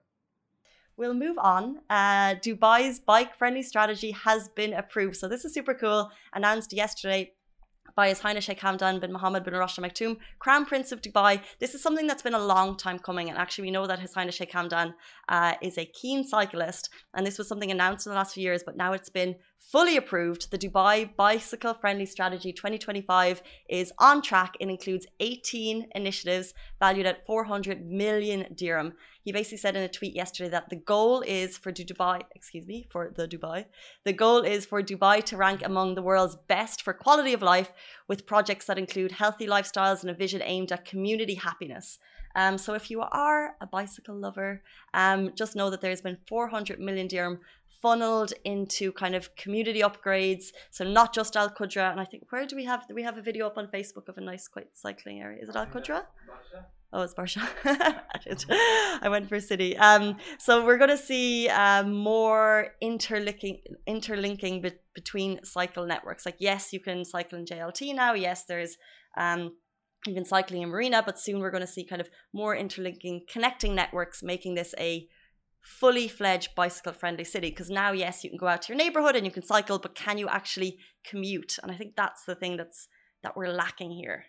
We'll 0.96 1.14
move 1.16 1.38
on. 1.40 1.80
Uh, 1.90 2.36
Dubai's 2.36 3.00
bike 3.00 3.36
friendly 3.36 3.64
strategy 3.64 4.12
has 4.12 4.50
been 4.50 4.74
approved. 4.74 5.16
So, 5.16 5.28
this 5.28 5.44
is 5.44 5.54
super 5.54 5.74
cool. 5.74 6.12
Announced 6.34 6.72
yesterday 6.72 7.34
by 7.96 8.10
His 8.10 8.20
Highness 8.20 8.46
Sheikh 8.46 8.60
Hamdan 8.60 9.00
bin 9.00 9.12
Mohammed 9.12 9.44
bin 9.44 9.54
Rashid 9.54 9.84
Al 9.84 9.90
Maktoum, 9.90 10.18
Crown 10.40 10.66
Prince 10.66 10.92
of 10.92 11.02
Dubai. 11.02 11.42
This 11.60 11.76
is 11.76 11.82
something 11.82 12.08
that's 12.08 12.22
been 12.22 12.34
a 12.34 12.46
long 12.46 12.78
time 12.78 13.00
coming, 13.00 13.30
and 13.30 13.38
actually, 13.38 13.64
we 13.64 13.72
know 13.72 13.88
that 13.88 14.00
His 14.00 14.14
Highness 14.14 14.36
Sheikh 14.36 14.52
Hamdan 14.52 14.94
uh, 15.30 15.54
is 15.62 15.78
a 15.78 15.86
keen 15.86 16.24
cyclist, 16.24 16.90
and 17.16 17.26
this 17.26 17.38
was 17.38 17.48
something 17.48 17.72
announced 17.72 18.06
in 18.06 18.12
the 18.12 18.18
last 18.18 18.34
few 18.34 18.44
years, 18.44 18.64
but 18.64 18.78
now 18.78 18.94
it's 18.94 19.10
been 19.10 19.36
fully 19.72 19.96
approved. 19.98 20.52
The 20.52 20.58
Dubai 20.58 21.16
Bicycle 21.16 21.74
Friendly 21.74 22.06
Strategy 22.06 22.52
2025 22.52 23.42
is 23.70 23.94
on 23.98 24.22
track. 24.22 24.56
It 24.60 24.70
includes 24.70 25.08
18 25.20 25.88
initiatives 25.96 26.54
valued 26.80 27.06
at 27.06 27.26
400 27.26 27.86
million 27.86 28.46
dirham. 28.54 28.94
He 29.24 29.32
basically 29.32 29.58
said 29.58 29.76
in 29.76 29.84
a 29.84 29.88
tweet 29.88 30.16
yesterday 30.16 30.50
that 30.50 30.70
the 30.70 30.76
goal 30.76 31.22
is 31.22 31.58
for 31.58 31.72
Dubai, 31.72 32.22
excuse 32.36 32.68
me, 32.68 32.86
for 32.90 33.12
the 33.16 33.28
Dubai, 33.28 33.66
the 34.04 34.14
goal 34.14 34.42
is 34.42 34.66
for 34.66 34.84
Dubai 34.84 35.24
to 35.24 35.38
rank 35.38 35.62
among 35.64 35.96
the 35.96 36.02
world's 36.02 36.38
best 36.48 36.82
for 36.82 36.94
quality 36.94 37.34
of 37.34 37.42
life 37.42 37.72
with 38.08 38.28
projects 38.28 38.66
that 38.66 38.78
include 38.78 39.14
healthy 39.14 39.48
lifestyles 39.48 40.02
and 40.02 40.10
a 40.12 40.14
vision 40.14 40.42
aimed 40.44 40.72
at 40.72 40.86
community 40.86 41.36
happiness. 41.36 42.00
Um, 42.36 42.58
so 42.58 42.74
if 42.74 42.90
you 42.90 43.02
are 43.02 43.56
a 43.62 43.68
bicycle 43.68 44.16
lover, 44.16 44.64
um, 44.94 45.32
just 45.36 45.56
know 45.56 45.70
that 45.70 45.82
there's 45.82 46.02
been 46.02 46.18
400 46.28 46.80
million 46.80 47.08
dirham 47.08 47.40
funneled 47.82 48.32
into 48.46 48.94
kind 48.94 49.14
of 49.14 49.36
community 49.36 49.82
upgrades. 49.82 50.46
So 50.72 50.86
not 50.86 51.14
just 51.14 51.36
Al 51.36 51.50
Qudra, 51.50 51.92
and 51.92 52.00
I 52.00 52.06
think 52.06 52.24
where 52.30 52.46
do 52.46 52.56
we 52.56 52.66
have? 52.66 52.86
We 52.94 53.04
have 53.04 53.18
a 53.18 53.22
video 53.22 53.46
up 53.46 53.58
on 53.58 53.68
Facebook 53.68 54.08
of 54.08 54.18
a 54.18 54.22
nice, 54.22 54.48
quite 54.48 54.70
cycling 54.74 55.20
area. 55.20 55.42
Is 55.42 55.50
it 55.50 55.56
Al 55.56 55.66
Qudra? 55.68 56.04
Oh, 56.96 57.02
it's 57.02 57.16
Barsha. 57.16 57.42
I 59.02 59.10
went 59.10 59.28
for 59.28 59.40
city. 59.40 59.76
Um, 59.78 60.18
so 60.38 60.64
we're 60.64 60.78
going 60.78 60.92
to 60.92 61.04
see 61.12 61.50
uh, 61.50 61.84
more 61.84 62.68
interlinking, 62.82 63.62
interlinking 63.88 64.62
be- 64.62 64.80
between 64.94 65.44
cycle 65.44 65.88
networks. 65.88 66.24
Like, 66.24 66.36
yes, 66.38 66.72
you 66.72 66.80
can 66.80 67.04
cycle 67.04 67.40
in 67.40 67.46
JLT 67.46 67.96
now. 67.96 68.14
Yes, 68.14 68.46
there's 68.46 68.78
um, 69.18 69.54
even 70.08 70.26
cycling 70.26 70.62
in 70.62 70.70
Marina, 70.70 71.02
but 71.06 71.20
soon 71.20 71.40
we're 71.40 71.52
going 71.52 71.62
to 71.62 71.68
see 71.68 71.84
kind 71.84 72.02
of 72.02 72.10
more 72.34 72.56
interlinking, 72.56 73.22
connecting 73.28 73.76
networks, 73.76 74.22
making 74.24 74.56
this 74.56 74.74
a 74.78 75.08
fully 75.64 76.10
fledged 76.10 76.54
bicycle 76.56 76.94
friendly 76.94 77.24
city. 77.24 77.50
Because 77.50 77.70
now 77.70 77.92
yes 77.92 78.24
you 78.24 78.30
can 78.30 78.38
go 78.38 78.48
out 78.48 78.64
to 78.64 78.74
your 78.74 78.78
neighborhood 78.78 79.16
and 79.16 79.26
you 79.26 79.32
can 79.32 79.44
cycle 79.44 79.80
but 79.80 79.96
can 79.96 80.18
you 80.18 80.28
actually 80.28 80.78
commute? 81.04 81.58
And 81.64 81.72
i 81.72 81.76
think 81.76 81.96
that's 81.96 82.26
the 82.26 82.36
thing 82.36 82.58
that's 82.58 82.88
that 83.24 83.38
we're 83.38 83.48
lacking 83.48 83.92
here 83.92 84.26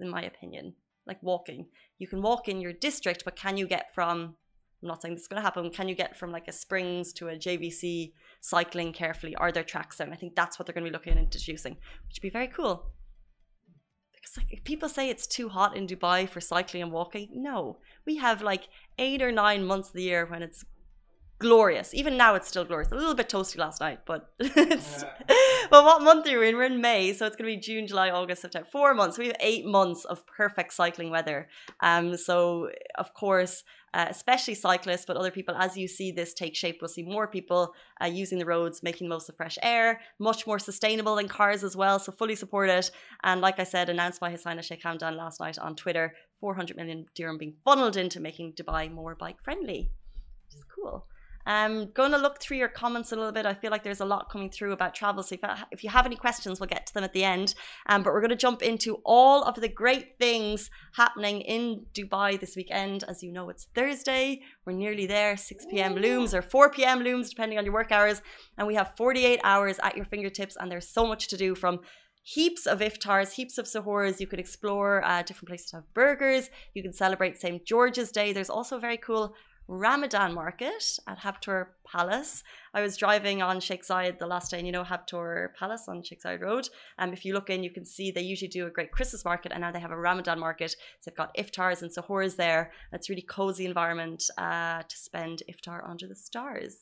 in 0.00 0.08
my 0.08 0.22
opinion. 0.22 0.74
Like 1.04 1.20
walking. 1.20 1.66
You 1.98 2.06
can 2.06 2.22
walk 2.22 2.48
in 2.48 2.60
your 2.60 2.72
district 2.72 3.24
but 3.24 3.36
can 3.36 3.56
you 3.56 3.66
get 3.66 3.92
from 3.92 4.36
i'm 4.82 4.88
not 4.88 5.02
saying 5.02 5.14
this 5.14 5.22
is 5.22 5.28
going 5.28 5.40
to 5.40 5.44
happen 5.44 5.70
can 5.70 5.88
you 5.88 5.94
get 5.96 6.16
from 6.16 6.30
like 6.30 6.46
a 6.48 6.52
springs 6.52 7.12
to 7.14 7.28
a 7.28 7.36
jvc 7.36 8.12
cycling 8.40 8.92
carefully? 8.92 9.34
Are 9.34 9.50
there 9.50 9.64
tracks 9.64 9.96
there? 9.96 10.06
And 10.06 10.14
i 10.14 10.16
think 10.16 10.36
that's 10.36 10.58
what 10.58 10.66
they're 10.66 10.74
going 10.74 10.84
to 10.84 10.90
be 10.90 10.92
looking 10.92 11.14
at 11.14 11.18
introducing 11.18 11.74
which 12.06 12.16
would 12.16 12.22
be 12.22 12.30
very 12.30 12.48
cool 12.48 12.92
because 14.22 14.36
like 14.38 14.64
people 14.64 14.88
say 14.88 15.10
it's 15.10 15.26
too 15.26 15.48
hot 15.48 15.76
in 15.76 15.86
dubai 15.86 16.28
for 16.28 16.40
cycling 16.40 16.82
and 16.82 16.92
walking 16.92 17.28
no 17.34 17.78
we 18.06 18.16
have 18.16 18.40
like 18.40 18.68
eight 18.98 19.20
or 19.20 19.32
nine 19.32 19.66
months 19.66 19.88
of 19.88 19.94
the 19.94 20.02
year 20.02 20.24
when 20.24 20.42
it's 20.42 20.64
glorious. 21.42 21.92
Even 21.92 22.16
now, 22.16 22.34
it's 22.34 22.48
still 22.48 22.64
glorious. 22.64 22.90
A 22.92 22.94
little 22.94 23.14
bit 23.14 23.28
toasty 23.28 23.58
last 23.58 23.80
night, 23.80 24.00
but 24.06 24.32
it's. 24.38 25.04
Well, 25.72 25.86
what 25.86 26.02
month 26.02 26.28
are 26.28 26.38
we 26.38 26.50
in? 26.50 26.56
We're 26.56 26.64
in 26.64 26.82
May, 26.82 27.14
so 27.14 27.24
it's 27.24 27.34
going 27.34 27.50
to 27.50 27.56
be 27.56 27.60
June, 27.60 27.86
July, 27.86 28.10
August, 28.10 28.42
September. 28.42 28.68
Four 28.70 28.92
months. 28.92 29.16
We 29.16 29.28
have 29.28 29.36
eight 29.40 29.64
months 29.64 30.04
of 30.04 30.26
perfect 30.26 30.74
cycling 30.74 31.08
weather. 31.08 31.48
Um, 31.80 32.14
so 32.18 32.68
of 32.96 33.14
course, 33.14 33.64
uh, 33.94 34.04
especially 34.10 34.52
cyclists, 34.54 35.06
but 35.06 35.16
other 35.16 35.30
people, 35.30 35.54
as 35.54 35.74
you 35.78 35.88
see 35.88 36.12
this 36.12 36.34
take 36.34 36.54
shape, 36.54 36.78
we'll 36.82 36.90
see 36.90 37.02
more 37.02 37.26
people 37.26 37.72
uh, 38.02 38.04
using 38.04 38.38
the 38.38 38.44
roads, 38.44 38.82
making 38.82 39.08
the 39.08 39.14
most 39.14 39.30
of 39.30 39.36
fresh 39.38 39.56
air, 39.62 40.02
much 40.18 40.46
more 40.46 40.58
sustainable 40.58 41.16
than 41.16 41.26
cars 41.26 41.64
as 41.64 41.74
well. 41.74 41.98
So 41.98 42.12
fully 42.12 42.36
support 42.36 42.68
it. 42.68 42.90
And 43.24 43.40
like 43.40 43.58
I 43.58 43.64
said, 43.64 43.88
announced 43.88 44.20
by 44.20 44.30
His 44.30 44.44
Highness 44.44 44.66
Sheikh 44.66 44.82
Hamdan 44.82 45.16
last 45.16 45.40
night 45.40 45.58
on 45.58 45.74
Twitter, 45.74 46.12
400 46.40 46.76
million 46.76 47.06
dirham 47.14 47.38
being 47.38 47.54
funneled 47.64 47.96
into 47.96 48.20
making 48.20 48.52
Dubai 48.52 48.92
more 48.92 49.14
bike 49.14 49.42
friendly, 49.42 49.90
which 50.44 50.54
is 50.54 50.64
cool. 50.64 51.06
I'm 51.44 51.72
um, 51.72 51.90
going 51.92 52.12
to 52.12 52.18
look 52.18 52.40
through 52.40 52.58
your 52.58 52.68
comments 52.68 53.10
a 53.10 53.16
little 53.16 53.32
bit. 53.32 53.46
I 53.46 53.54
feel 53.54 53.72
like 53.72 53.82
there's 53.82 54.00
a 54.00 54.04
lot 54.04 54.30
coming 54.30 54.48
through 54.48 54.72
about 54.72 54.94
travel. 54.94 55.22
So 55.24 55.34
if, 55.34 55.42
I, 55.42 55.64
if 55.72 55.82
you 55.82 55.90
have 55.90 56.06
any 56.06 56.14
questions, 56.14 56.60
we'll 56.60 56.68
get 56.68 56.86
to 56.86 56.94
them 56.94 57.02
at 57.02 57.12
the 57.12 57.24
end. 57.24 57.54
Um, 57.88 58.04
but 58.04 58.12
we're 58.12 58.20
going 58.20 58.30
to 58.30 58.36
jump 58.36 58.62
into 58.62 59.00
all 59.04 59.42
of 59.42 59.56
the 59.56 59.68
great 59.68 60.18
things 60.18 60.70
happening 60.94 61.40
in 61.40 61.86
Dubai 61.94 62.38
this 62.38 62.54
weekend. 62.54 63.02
As 63.08 63.22
you 63.24 63.32
know, 63.32 63.48
it's 63.48 63.66
Thursday. 63.74 64.42
We're 64.64 64.74
nearly 64.74 65.06
there. 65.06 65.36
6 65.36 65.66
p.m. 65.70 65.96
looms 65.96 66.32
or 66.32 66.42
4 66.42 66.70
p.m. 66.70 67.00
looms, 67.00 67.30
depending 67.30 67.58
on 67.58 67.64
your 67.64 67.74
work 67.74 67.90
hours. 67.90 68.22
And 68.56 68.68
we 68.68 68.76
have 68.76 68.94
48 68.96 69.40
hours 69.42 69.80
at 69.82 69.96
your 69.96 70.04
fingertips. 70.04 70.56
And 70.56 70.70
there's 70.70 70.88
so 70.88 71.06
much 71.06 71.26
to 71.28 71.36
do 71.36 71.56
from 71.56 71.80
heaps 72.22 72.66
of 72.66 72.78
iftars, 72.78 73.32
heaps 73.32 73.58
of 73.58 73.66
sahurs. 73.66 74.20
You 74.20 74.28
could 74.28 74.38
explore 74.38 75.04
uh, 75.04 75.22
different 75.22 75.48
places 75.48 75.70
to 75.70 75.76
have 75.78 75.94
burgers. 75.94 76.50
You 76.74 76.82
can 76.82 76.92
celebrate 76.92 77.40
St. 77.40 77.64
George's 77.64 78.12
Day. 78.12 78.32
There's 78.32 78.50
also 78.50 78.76
a 78.76 78.80
very 78.80 78.96
cool 78.96 79.34
Ramadan 79.72 80.34
market 80.34 80.98
at 81.08 81.18
Habtoor 81.20 81.68
Palace. 81.90 82.44
I 82.74 82.82
was 82.82 82.98
driving 82.98 83.40
on 83.40 83.58
Sheikh 83.58 83.82
Zayed 83.86 84.18
the 84.18 84.26
last 84.26 84.50
day, 84.50 84.58
and 84.58 84.66
you 84.66 84.72
know 84.72 84.84
Habtoor 84.84 85.54
Palace 85.58 85.88
on 85.88 86.02
Sheikh 86.02 86.22
Zayed 86.22 86.42
Road. 86.42 86.68
And 86.98 87.08
um, 87.08 87.14
if 87.14 87.24
you 87.24 87.32
look 87.32 87.48
in, 87.48 87.64
you 87.64 87.70
can 87.70 87.86
see 87.86 88.10
they 88.10 88.20
usually 88.20 88.50
do 88.50 88.66
a 88.66 88.70
great 88.70 88.92
Christmas 88.92 89.24
market, 89.24 89.50
and 89.50 89.62
now 89.62 89.72
they 89.72 89.80
have 89.80 89.90
a 89.90 89.96
Ramadan 89.96 90.38
market. 90.38 90.72
So 90.72 91.10
they've 91.10 91.16
got 91.16 91.34
iftars 91.36 91.80
and 91.80 91.90
sahurs 91.90 92.36
there. 92.36 92.70
It's 92.92 93.08
really 93.08 93.22
cozy 93.22 93.64
environment 93.64 94.22
uh, 94.36 94.82
to 94.82 94.96
spend 94.98 95.42
iftar 95.50 95.88
under 95.88 96.06
the 96.06 96.16
stars. 96.16 96.76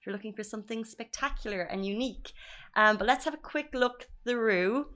If 0.00 0.06
you're 0.06 0.14
looking 0.14 0.32
for 0.32 0.44
something 0.44 0.86
spectacular 0.86 1.60
and 1.60 1.84
unique. 1.84 2.32
Um, 2.74 2.96
but 2.96 3.06
let's 3.06 3.26
have 3.26 3.34
a 3.34 3.38
quick 3.52 3.68
look 3.74 4.08
through 4.26 4.86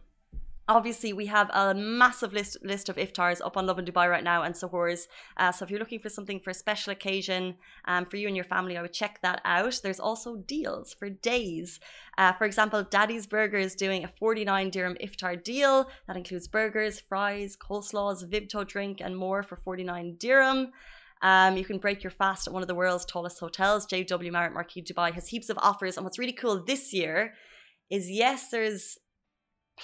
Obviously, 0.70 1.14
we 1.14 1.24
have 1.24 1.48
a 1.54 1.72
massive 1.74 2.34
list 2.34 2.58
list 2.62 2.90
of 2.90 2.96
iftars 2.96 3.40
up 3.42 3.56
on 3.56 3.66
Lovin 3.66 3.86
Dubai 3.86 4.06
right 4.08 4.22
now 4.22 4.42
and 4.42 4.54
sahurs. 4.54 5.06
Uh, 5.38 5.50
so 5.50 5.64
if 5.64 5.70
you're 5.70 5.80
looking 5.80 5.98
for 5.98 6.10
something 6.10 6.38
for 6.40 6.50
a 6.50 6.54
special 6.54 6.92
occasion 6.92 7.56
um, 7.86 8.04
for 8.04 8.16
you 8.16 8.26
and 8.26 8.36
your 8.36 8.44
family, 8.44 8.76
I 8.76 8.82
would 8.82 8.92
check 8.92 9.20
that 9.22 9.40
out. 9.46 9.80
There's 9.82 9.98
also 9.98 10.36
deals 10.36 10.92
for 10.92 11.08
days. 11.08 11.80
Uh, 12.18 12.34
for 12.34 12.44
example, 12.44 12.82
Daddy's 12.82 13.26
Burger 13.26 13.56
is 13.56 13.74
doing 13.74 14.04
a 14.04 14.08
49 14.08 14.68
dirham 14.68 14.96
iftar 15.02 15.42
deal 15.42 15.88
that 16.06 16.18
includes 16.18 16.46
burgers, 16.46 17.00
fries, 17.00 17.56
coleslaws, 17.56 18.28
Vimto 18.28 18.66
drink, 18.66 19.00
and 19.00 19.16
more 19.16 19.42
for 19.42 19.56
49 19.56 20.16
dirham. 20.18 20.72
Um, 21.22 21.56
you 21.56 21.64
can 21.64 21.78
break 21.78 22.04
your 22.04 22.10
fast 22.10 22.46
at 22.46 22.52
one 22.52 22.62
of 22.62 22.68
the 22.68 22.74
world's 22.74 23.06
tallest 23.06 23.40
hotels. 23.40 23.86
JW 23.86 24.30
Marriott 24.30 24.52
Marquis 24.52 24.82
Dubai 24.82 25.14
has 25.14 25.28
heaps 25.28 25.48
of 25.48 25.58
offers. 25.58 25.96
And 25.96 26.04
what's 26.04 26.18
really 26.18 26.32
cool 26.32 26.62
this 26.62 26.92
year 26.92 27.32
is 27.90 28.10
yes, 28.10 28.50
there's 28.50 28.98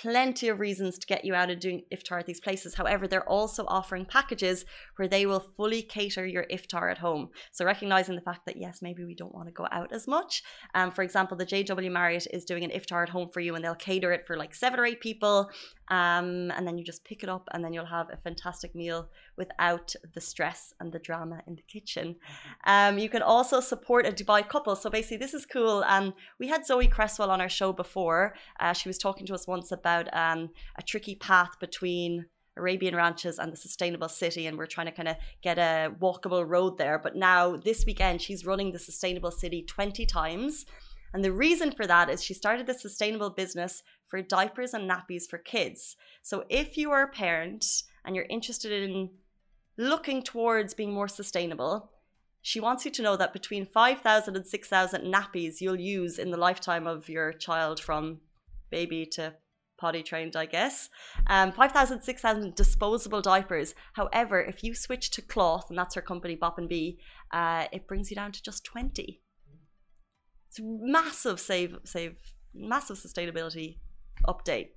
plenty 0.01 0.49
of 0.49 0.61
reasons 0.61 0.99
to 0.99 1.07
get 1.07 1.25
you 1.25 1.35
out 1.35 1.51
of 1.51 1.61
doing 1.61 1.83
iftar 1.93 2.21
at 2.21 2.27
these 2.27 2.41
places. 2.41 2.75
However, 2.75 3.07
they're 3.07 3.29
also 3.29 3.65
offering 3.67 4.05
packages 4.05 4.65
where 4.97 5.09
they 5.09 5.27
will 5.27 5.41
fully 5.41 5.83
cater 5.83 6.27
your 6.27 6.47
iftar 6.51 6.91
at 6.91 6.99
home. 6.99 7.31
So 7.53 7.65
recognizing 7.65 8.15
the 8.15 8.21
fact 8.21 8.47
that 8.47 8.57
yes, 8.57 8.81
maybe 8.83 9.05
we 9.05 9.15
don't 9.15 9.35
want 9.35 9.49
to 9.49 9.53
go 9.53 9.67
out 9.71 9.93
as 9.93 10.07
much. 10.07 10.43
Um, 10.75 10.91
for 10.91 11.03
example, 11.03 11.37
the 11.37 11.47
JW 11.47 11.91
Marriott 11.91 12.27
is 12.33 12.45
doing 12.45 12.65
an 12.65 12.71
iftar 12.71 13.03
at 13.03 13.09
home 13.09 13.29
for 13.29 13.41
you, 13.41 13.55
and 13.55 13.65
they'll 13.65 13.75
cater 13.75 14.13
it 14.13 14.27
for 14.27 14.37
like 14.37 14.55
seven 14.55 14.81
or 14.81 14.87
eight 14.87 15.01
people. 15.01 15.51
Um, 15.89 16.51
and 16.53 16.67
then 16.67 16.79
you 16.79 16.85
just 16.85 17.05
pick 17.05 17.23
it 17.23 17.29
up, 17.29 17.49
and 17.53 17.65
then 17.65 17.73
you'll 17.73 17.87
have 17.87 18.09
a 18.11 18.17
fantastic 18.17 18.75
meal 18.75 19.09
without 19.37 19.95
the 20.15 20.21
stress 20.21 20.73
and 20.81 20.93
the 20.93 20.99
drama 20.99 21.43
in 21.47 21.57
the 21.57 21.63
kitchen. 21.63 22.17
Um, 22.65 22.99
you 22.99 23.09
can 23.09 23.23
also 23.23 23.61
support 23.61 24.07
a 24.07 24.13
Dubai 24.13 24.49
couple. 24.49 24.77
So 24.77 24.91
basically, 24.91 25.19
this 25.19 25.35
is 25.35 25.47
cool. 25.47 25.85
And 25.85 26.09
um, 26.09 26.15
we 26.39 26.49
had 26.49 26.67
Zoe 26.67 26.89
Cresswell 26.89 27.31
on 27.31 27.41
our 27.41 27.49
show 27.49 27.73
before. 27.73 28.35
Uh, 28.61 28.73
she 28.73 28.89
was 28.89 28.99
talking 28.99 29.27
to 29.27 29.35
us 29.35 29.47
once 29.47 29.73
about 29.73 30.07
um, 30.15 30.51
a 30.77 30.83
tricky 30.83 31.15
path 31.15 31.59
between 31.61 32.27
Arabian 32.57 32.95
ranches 32.95 33.39
and 33.39 33.53
the 33.53 33.57
sustainable 33.57 34.09
city, 34.09 34.47
and 34.47 34.57
we're 34.57 34.67
trying 34.67 34.87
to 34.87 34.93
kind 34.93 35.09
of 35.09 35.17
get 35.43 35.59
a 35.59 35.93
walkable 36.01 36.49
road 36.49 36.79
there. 36.79 36.99
But 36.99 37.17
now 37.17 37.57
this 37.57 37.85
weekend, 37.85 38.23
she's 38.23 38.47
running 38.47 38.73
the 38.73 38.79
sustainable 38.79 39.31
city 39.31 39.63
20 39.63 40.07
times. 40.07 40.65
And 41.15 41.25
the 41.25 41.33
reason 41.33 41.71
for 41.71 41.87
that 41.87 42.11
is 42.11 42.25
she 42.25 42.35
started 42.35 42.67
the 42.67 42.75
sustainable 42.75 43.31
business 43.31 43.85
for 44.05 44.21
diapers 44.21 44.75
and 44.75 44.91
nappies 44.91 45.29
for 45.31 45.39
kids. 45.39 45.95
So 46.23 46.45
if 46.49 46.77
you 46.77 46.91
are 46.91 47.05
a 47.05 47.09
parent 47.09 47.65
and 48.05 48.17
you're 48.17 48.27
interested 48.29 48.73
in 48.73 49.11
looking 49.79 50.23
towards 50.23 50.75
being 50.75 50.93
more 50.93 51.07
sustainable, 51.07 51.93
she 52.43 52.59
wants 52.59 52.85
you 52.85 52.91
to 52.91 53.03
know 53.03 53.17
that 53.17 53.33
between 53.33 53.65
5,000 53.65 54.37
and 54.37 54.47
6,000 54.47 55.03
nappies 55.03 55.61
you'll 55.61 55.81
use 55.81 56.19
in 56.19 56.33
the 56.33 56.37
lifetime 56.37 56.87
of 56.87 57.09
your 57.09 57.33
child 57.33 57.79
from 57.79 58.21
baby 58.71 59.07
to 59.13 59.35
potty 59.79 60.03
trained, 60.03 60.35
I 60.35 60.47
guess. 60.47 60.89
Um, 61.29 61.53
5,000, 61.53 62.03
6,000 62.03 62.55
disposable 62.57 63.23
diapers. 63.23 63.75
However, 63.93 64.41
if 64.41 64.65
you 64.65 64.75
switch 64.75 65.11
to 65.13 65.23
cloth, 65.23 65.67
and 65.69 65.79
that's 65.79 65.95
her 65.95 66.03
company, 66.03 66.35
Bop 66.35 66.59
and 66.59 66.69
Bee, 66.69 66.99
uh, 67.33 67.67
it 67.73 67.87
brings 67.87 68.11
you 68.11 68.17
down 68.17 68.33
to 68.33 68.43
just 68.43 68.65
20. 68.65 69.21
It's 70.55 70.61
massive 70.63 71.41
save, 71.41 71.79
save, 71.83 72.15
massive 72.55 72.97
sustainability 72.97 73.79
update. 74.29 74.69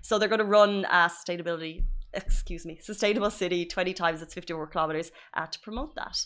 So 0.00 0.16
they're 0.16 0.28
going 0.28 0.38
to 0.38 0.44
run 0.44 0.84
a 0.84 1.10
sustainability, 1.10 1.82
excuse 2.14 2.64
me, 2.64 2.78
sustainable 2.80 3.32
city 3.32 3.66
20 3.66 3.94
times 3.94 4.22
its 4.22 4.32
54 4.32 4.68
kilometers 4.68 5.10
uh, 5.34 5.46
to 5.46 5.58
promote 5.58 5.96
that. 5.96 6.24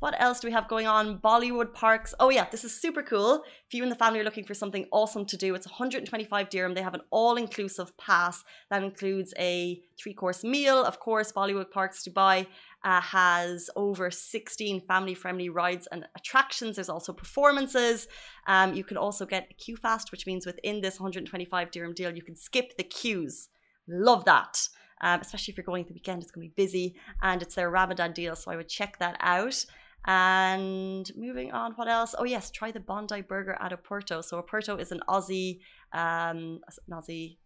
What 0.00 0.18
else 0.18 0.40
do 0.40 0.48
we 0.48 0.52
have 0.52 0.66
going 0.66 0.86
on? 0.86 1.18
Bollywood 1.18 1.74
parks. 1.74 2.14
Oh 2.18 2.30
yeah, 2.30 2.46
this 2.50 2.64
is 2.64 2.74
super 2.74 3.02
cool. 3.02 3.44
If 3.66 3.74
you 3.74 3.82
and 3.82 3.92
the 3.92 3.96
family 3.96 4.18
are 4.18 4.24
looking 4.24 4.44
for 4.44 4.54
something 4.54 4.86
awesome 4.90 5.26
to 5.26 5.36
do, 5.36 5.54
it's 5.54 5.66
125 5.66 6.48
dirham. 6.48 6.72
They 6.72 6.80
have 6.80 6.94
an 6.94 7.02
all-inclusive 7.10 7.94
pass 7.98 8.42
that 8.70 8.82
includes 8.82 9.34
a 9.38 9.82
three-course 10.02 10.42
meal. 10.42 10.82
Of 10.82 11.00
course, 11.00 11.32
Bollywood 11.32 11.70
Parks 11.70 12.02
Dubai 12.02 12.46
uh, 12.82 13.02
has 13.02 13.68
over 13.76 14.10
16 14.10 14.80
family-friendly 14.88 15.50
rides 15.50 15.86
and 15.92 16.06
attractions. 16.16 16.76
There's 16.76 16.88
also 16.88 17.12
performances. 17.12 18.08
Um, 18.46 18.72
you 18.72 18.84
can 18.84 18.96
also 18.96 19.26
get 19.26 19.48
a 19.50 19.54
queue 19.54 19.76
fast, 19.76 20.12
which 20.12 20.26
means 20.26 20.46
within 20.46 20.80
this 20.80 20.98
125 20.98 21.70
dirham 21.70 21.92
deal, 21.92 22.16
you 22.16 22.22
can 22.22 22.36
skip 22.36 22.78
the 22.78 22.84
queues. 22.84 23.48
Love 23.86 24.24
that. 24.24 24.66
Um, 25.02 25.20
especially 25.20 25.52
if 25.52 25.58
you're 25.58 25.64
going 25.64 25.84
the 25.84 25.94
weekend, 25.94 26.22
it's 26.22 26.30
going 26.30 26.46
to 26.46 26.54
be 26.54 26.62
busy 26.62 26.94
and 27.22 27.42
it's 27.42 27.54
their 27.54 27.70
Ramadan 27.70 28.12
deal. 28.12 28.36
So 28.36 28.50
I 28.50 28.56
would 28.56 28.68
check 28.68 28.98
that 28.98 29.16
out. 29.20 29.64
And 30.06 31.10
moving 31.16 31.52
on, 31.52 31.72
what 31.72 31.88
else? 31.88 32.14
Oh 32.18 32.24
yes, 32.24 32.50
try 32.50 32.70
the 32.70 32.80
Bondi 32.80 33.20
Burger 33.20 33.56
at 33.60 33.72
Oporto. 33.72 34.24
So 34.24 34.40
Oporto 34.40 34.80
is 34.80 34.92
an 34.92 35.00
Aussie, 35.08 35.60
um, 35.92 36.60
an 36.88 36.92
Aussie. 36.92 37.36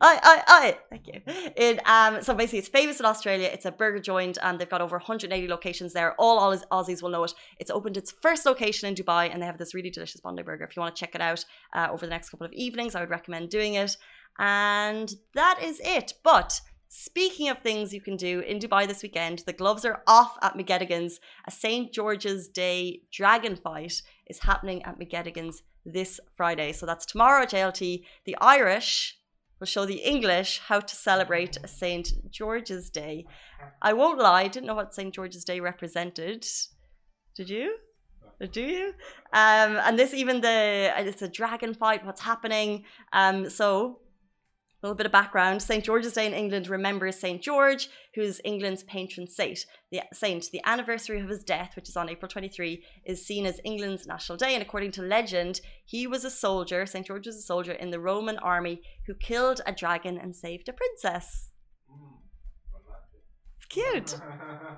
I, 0.00 0.18
I, 0.22 0.42
I, 0.46 0.78
thank 0.90 1.06
you. 1.08 1.20
It, 1.26 1.80
um, 1.88 2.22
so 2.22 2.34
basically, 2.34 2.60
it's 2.60 2.68
famous 2.68 3.00
in 3.00 3.06
Australia. 3.06 3.48
It's 3.52 3.64
a 3.64 3.72
burger 3.72 4.00
joint, 4.00 4.38
and 4.42 4.58
they've 4.58 4.68
got 4.68 4.80
over 4.80 4.96
180 4.96 5.48
locations 5.48 5.92
there. 5.92 6.14
All 6.18 6.56
Aussies 6.72 7.02
will 7.02 7.10
know 7.10 7.24
it. 7.24 7.34
It's 7.58 7.70
opened 7.70 7.96
its 7.96 8.12
first 8.12 8.46
location 8.46 8.88
in 8.88 8.94
Dubai, 8.94 9.32
and 9.32 9.42
they 9.42 9.46
have 9.46 9.58
this 9.58 9.74
really 9.74 9.90
delicious 9.90 10.20
Bondi 10.20 10.42
burger. 10.42 10.64
If 10.64 10.76
you 10.76 10.80
want 10.80 10.94
to 10.94 11.00
check 11.00 11.14
it 11.14 11.20
out 11.20 11.44
uh, 11.74 11.88
over 11.90 12.06
the 12.06 12.10
next 12.10 12.30
couple 12.30 12.46
of 12.46 12.52
evenings, 12.52 12.94
I 12.94 13.00
would 13.00 13.10
recommend 13.10 13.50
doing 13.50 13.74
it. 13.74 13.96
And 14.38 15.12
that 15.34 15.58
is 15.62 15.80
it. 15.84 16.14
But 16.22 16.60
Speaking 16.94 17.48
of 17.48 17.60
things 17.60 17.94
you 17.94 18.02
can 18.02 18.16
do 18.16 18.40
in 18.40 18.58
Dubai 18.58 18.86
this 18.86 19.02
weekend, 19.02 19.38
the 19.46 19.54
gloves 19.54 19.86
are 19.86 20.02
off 20.06 20.36
at 20.42 20.58
McGettigan's. 20.58 21.20
A 21.46 21.50
St. 21.50 21.90
George's 21.90 22.48
Day 22.48 23.00
dragon 23.10 23.56
fight 23.56 24.02
is 24.26 24.40
happening 24.40 24.82
at 24.82 24.98
McGettigan's 24.98 25.62
this 25.86 26.20
Friday. 26.36 26.70
So 26.72 26.84
that's 26.84 27.06
tomorrow 27.06 27.44
at 27.44 27.50
JLT. 27.52 28.04
The 28.26 28.36
Irish 28.42 29.16
will 29.58 29.66
show 29.66 29.86
the 29.86 30.02
English 30.04 30.60
how 30.66 30.80
to 30.80 30.94
celebrate 30.94 31.56
a 31.64 31.66
St. 31.66 32.30
George's 32.30 32.90
Day. 32.90 33.24
I 33.80 33.94
won't 33.94 34.18
lie, 34.18 34.42
I 34.42 34.48
didn't 34.48 34.66
know 34.66 34.74
what 34.74 34.94
St. 34.94 35.14
George's 35.14 35.44
Day 35.44 35.60
represented. 35.60 36.46
Did 37.34 37.48
you? 37.48 37.76
Do 38.50 38.60
you? 38.60 38.88
Um, 39.32 39.78
and 39.86 39.98
this 39.98 40.12
even 40.12 40.42
the 40.42 40.92
it's 40.98 41.22
a 41.22 41.28
dragon 41.28 41.72
fight. 41.72 42.04
What's 42.04 42.20
happening? 42.20 42.84
Um, 43.14 43.48
so 43.48 44.01
a 44.82 44.86
little 44.86 44.96
bit 44.96 45.06
of 45.06 45.12
background. 45.12 45.62
St. 45.62 45.84
George's 45.84 46.14
Day 46.14 46.26
in 46.26 46.34
England 46.34 46.68
remembers 46.68 47.18
St. 47.18 47.40
George, 47.40 47.88
who's 48.14 48.40
England's 48.44 48.82
patron 48.82 49.28
saint. 49.28 49.60
The 49.92 50.02
saint, 50.12 50.50
the 50.50 50.60
anniversary 50.64 51.20
of 51.20 51.28
his 51.28 51.44
death, 51.44 51.76
which 51.76 51.88
is 51.88 51.96
on 51.96 52.08
April 52.08 52.28
23, 52.28 52.82
is 53.04 53.24
seen 53.24 53.46
as 53.46 53.60
England's 53.64 54.06
national 54.06 54.38
day. 54.38 54.54
And 54.54 54.62
according 54.62 54.90
to 54.92 55.02
legend, 55.02 55.60
he 55.84 56.08
was 56.08 56.24
a 56.24 56.30
soldier, 56.30 56.84
St. 56.84 57.06
George 57.06 57.26
was 57.26 57.36
a 57.36 57.42
soldier 57.42 57.72
in 57.72 57.90
the 57.90 58.00
Roman 58.00 58.38
army 58.38 58.82
who 59.06 59.14
killed 59.14 59.60
a 59.66 59.72
dragon 59.72 60.18
and 60.18 60.34
saved 60.34 60.68
a 60.68 60.72
princess. 60.72 61.50
It's 63.58 63.66
cute. 63.68 64.20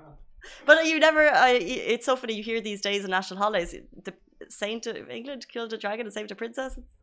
but 0.67 0.85
you 0.85 0.99
never, 0.99 1.27
uh, 1.29 1.47
it's 1.49 2.05
so 2.05 2.15
funny, 2.15 2.35
you 2.35 2.43
hear 2.43 2.61
these 2.61 2.81
days 2.81 3.03
in 3.03 3.09
national 3.09 3.39
holidays, 3.39 3.75
the 4.03 4.13
saint 4.49 4.85
of 4.85 5.09
England 5.09 5.47
killed 5.51 5.73
a 5.73 5.77
dragon 5.77 6.05
and 6.05 6.13
saved 6.13 6.29
a 6.29 6.35
princess. 6.35 6.77
It's 6.77 6.97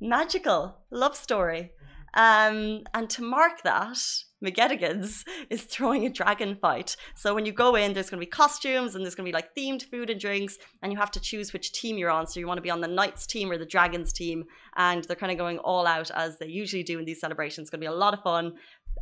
magical 0.00 0.78
love 0.90 1.16
story. 1.16 1.72
Um, 2.14 2.84
and 2.94 3.10
to 3.10 3.22
mark 3.22 3.62
that, 3.62 3.98
McGettigan's 4.44 5.24
is 5.50 5.62
throwing 5.62 6.06
a 6.06 6.10
dragon 6.10 6.56
fight. 6.56 6.96
So 7.14 7.34
when 7.34 7.46
you 7.46 7.52
go 7.52 7.74
in, 7.74 7.92
there's 7.92 8.10
going 8.10 8.20
to 8.20 8.26
be 8.26 8.30
costumes 8.30 8.94
and 8.94 9.04
there's 9.04 9.14
going 9.14 9.26
to 9.26 9.30
be 9.30 9.34
like 9.34 9.54
themed 9.54 9.84
food 9.84 10.10
and 10.10 10.20
drinks, 10.20 10.58
and 10.82 10.92
you 10.92 10.98
have 10.98 11.10
to 11.12 11.20
choose 11.20 11.52
which 11.52 11.72
team 11.72 11.96
you're 11.98 12.10
on. 12.10 12.26
So 12.26 12.40
you 12.40 12.46
want 12.46 12.58
to 12.58 12.62
be 12.62 12.70
on 12.70 12.80
the 12.80 12.88
Knights 12.88 13.26
team 13.26 13.50
or 13.50 13.58
the 13.58 13.66
Dragons 13.66 14.12
team, 14.12 14.44
and 14.76 15.04
they're 15.04 15.16
kind 15.16 15.32
of 15.32 15.38
going 15.38 15.58
all 15.58 15.86
out 15.86 16.10
as 16.10 16.38
they 16.38 16.46
usually 16.46 16.82
do 16.82 16.98
in 16.98 17.04
these 17.04 17.20
celebrations. 17.20 17.64
It's 17.64 17.70
going 17.70 17.80
to 17.80 17.84
be 17.84 17.92
a 17.92 17.96
lot 17.96 18.14
of 18.14 18.22
fun 18.22 18.54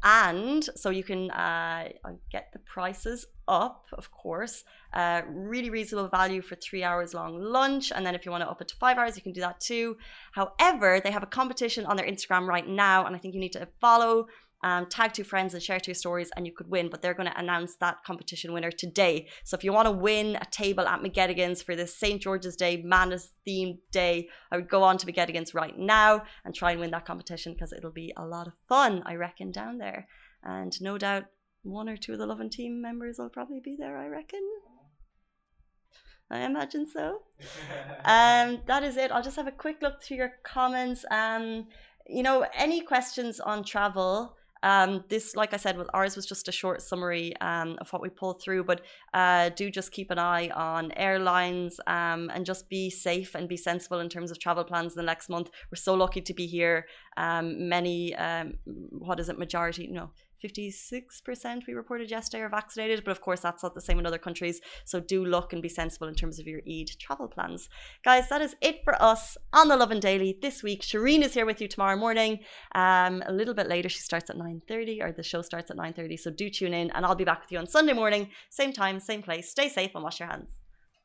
and 0.02 0.68
so 0.74 0.90
you 0.90 1.04
can 1.04 1.30
uh, 1.30 1.88
get 2.30 2.50
the 2.52 2.58
prices 2.60 3.26
up 3.48 3.86
of 3.92 4.10
course 4.10 4.64
uh, 4.94 5.22
really 5.28 5.70
reasonable 5.70 6.08
value 6.08 6.40
for 6.40 6.54
three 6.56 6.82
hours 6.82 7.14
long 7.14 7.40
lunch 7.40 7.92
and 7.94 8.04
then 8.06 8.14
if 8.14 8.24
you 8.24 8.30
want 8.30 8.42
to 8.42 8.48
up 8.48 8.60
it 8.60 8.68
to 8.68 8.76
five 8.76 8.98
hours 8.98 9.16
you 9.16 9.22
can 9.22 9.32
do 9.32 9.40
that 9.40 9.60
too 9.60 9.96
however 10.32 11.00
they 11.02 11.10
have 11.10 11.22
a 11.22 11.26
competition 11.26 11.84
on 11.86 11.96
their 11.96 12.06
instagram 12.06 12.46
right 12.46 12.68
now 12.68 13.04
and 13.04 13.14
i 13.14 13.18
think 13.18 13.34
you 13.34 13.40
need 13.40 13.52
to 13.52 13.66
follow 13.80 14.26
um, 14.62 14.86
tag 14.86 15.12
two 15.12 15.24
friends 15.24 15.54
and 15.54 15.62
share 15.62 15.80
two 15.80 15.94
stories 15.94 16.30
and 16.36 16.46
you 16.46 16.52
could 16.52 16.68
win 16.68 16.88
but 16.88 17.02
they're 17.02 17.14
going 17.14 17.28
to 17.28 17.38
announce 17.38 17.76
that 17.76 18.02
competition 18.04 18.52
winner 18.52 18.70
today 18.70 19.28
so 19.44 19.56
if 19.56 19.64
you 19.64 19.72
want 19.72 19.86
to 19.86 19.92
win 19.92 20.36
a 20.36 20.44
table 20.50 20.86
at 20.86 21.00
McGettigan's 21.00 21.62
for 21.62 21.74
this 21.74 21.96
St 21.96 22.20
George's 22.20 22.56
Day 22.56 22.82
Madness 22.84 23.32
themed 23.46 23.78
day 23.90 24.28
I 24.50 24.56
would 24.56 24.68
go 24.68 24.82
on 24.82 24.98
to 24.98 25.06
McGettigan's 25.06 25.54
right 25.54 25.78
now 25.78 26.22
and 26.44 26.54
try 26.54 26.72
and 26.72 26.80
win 26.80 26.90
that 26.92 27.06
competition 27.06 27.52
because 27.52 27.72
it'll 27.72 27.90
be 27.90 28.12
a 28.16 28.24
lot 28.24 28.46
of 28.46 28.54
fun 28.68 29.02
I 29.06 29.14
reckon 29.14 29.50
down 29.50 29.78
there 29.78 30.06
and 30.42 30.72
no 30.80 30.98
doubt 30.98 31.24
one 31.62 31.88
or 31.88 31.96
two 31.96 32.12
of 32.12 32.18
the 32.18 32.26
Lovin 32.26 32.50
team 32.50 32.80
members 32.80 33.16
will 33.18 33.28
probably 33.28 33.60
be 33.60 33.76
there 33.78 33.96
I 33.96 34.06
reckon 34.06 34.40
I 36.30 36.46
imagine 36.46 36.86
so. 36.88 37.20
um, 38.06 38.62
that 38.66 38.82
is 38.82 38.96
it. 38.96 39.12
I'll 39.12 39.22
just 39.22 39.36
have 39.36 39.46
a 39.46 39.52
quick 39.52 39.82
look 39.82 40.02
through 40.02 40.16
your 40.16 40.32
comments. 40.42 41.04
Um, 41.10 41.66
you 42.08 42.22
know, 42.22 42.46
any 42.54 42.80
questions 42.80 43.38
on 43.38 43.62
travel? 43.64 44.34
Um, 44.62 45.04
this, 45.08 45.34
like 45.36 45.54
I 45.54 45.56
said, 45.56 45.76
with 45.76 45.88
ours 45.92 46.16
was 46.16 46.26
just 46.26 46.48
a 46.48 46.52
short 46.52 46.82
summary 46.82 47.34
um, 47.40 47.76
of 47.80 47.92
what 47.92 48.02
we 48.02 48.08
pulled 48.08 48.42
through, 48.42 48.64
but 48.64 48.82
uh, 49.12 49.50
do 49.50 49.70
just 49.70 49.92
keep 49.92 50.10
an 50.10 50.18
eye 50.18 50.48
on 50.50 50.92
airlines 50.92 51.80
um, 51.86 52.30
and 52.34 52.46
just 52.46 52.68
be 52.68 52.90
safe 52.90 53.34
and 53.34 53.48
be 53.48 53.56
sensible 53.56 54.00
in 54.00 54.08
terms 54.08 54.30
of 54.30 54.38
travel 54.38 54.64
plans 54.64 54.94
the 54.94 55.02
next 55.02 55.28
month. 55.28 55.50
We're 55.70 55.76
so 55.76 55.94
lucky 55.94 56.20
to 56.20 56.34
be 56.34 56.46
here. 56.46 56.86
Um, 57.16 57.68
many, 57.68 58.14
um, 58.14 58.54
what 58.64 59.20
is 59.20 59.28
it, 59.28 59.38
majority? 59.38 59.88
No, 59.88 60.10
56% 60.42 61.66
we 61.66 61.74
reported 61.74 62.10
yesterday 62.10 62.42
are 62.42 62.48
vaccinated, 62.48 63.04
but 63.04 63.10
of 63.10 63.20
course 63.20 63.40
that's 63.40 63.62
not 63.62 63.74
the 63.74 63.80
same 63.80 63.98
in 63.98 64.06
other 64.06 64.18
countries. 64.18 64.60
So 64.84 65.00
do 65.00 65.24
look 65.24 65.52
and 65.52 65.62
be 65.62 65.68
sensible 65.68 66.08
in 66.08 66.14
terms 66.14 66.38
of 66.38 66.46
your 66.46 66.60
Eid 66.68 66.90
travel 66.98 67.28
plans. 67.28 67.68
Guys, 68.04 68.28
that 68.28 68.42
is 68.42 68.56
it 68.60 68.80
for 68.84 69.00
us 69.02 69.36
on 69.52 69.68
the 69.68 69.76
Lovin 69.76 70.00
Daily 70.00 70.38
this 70.40 70.62
week. 70.62 70.82
Shireen 70.82 71.22
is 71.22 71.34
here 71.34 71.46
with 71.46 71.60
you 71.60 71.68
tomorrow 71.68 71.96
morning. 71.96 72.40
Um, 72.74 73.22
a 73.26 73.32
little 73.32 73.54
bit 73.54 73.68
later, 73.68 73.88
she 73.88 74.00
starts 74.00 74.30
at 74.30 74.36
9.30 74.36 75.02
or 75.02 75.12
the 75.12 75.22
show 75.22 75.42
starts 75.42 75.70
at 75.70 75.76
9.30. 75.76 76.18
So 76.18 76.30
do 76.30 76.50
tune 76.50 76.74
in 76.74 76.90
and 76.90 77.06
I'll 77.06 77.14
be 77.14 77.24
back 77.24 77.42
with 77.42 77.52
you 77.52 77.58
on 77.58 77.66
Sunday 77.66 77.92
morning, 77.92 78.30
same 78.50 78.72
time, 78.72 79.00
same 79.00 79.22
place. 79.22 79.50
Stay 79.50 79.68
safe 79.68 79.92
and 79.94 80.04
wash 80.04 80.20
your 80.20 80.28
hands. 80.28 80.58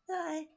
Bye. 0.08 0.56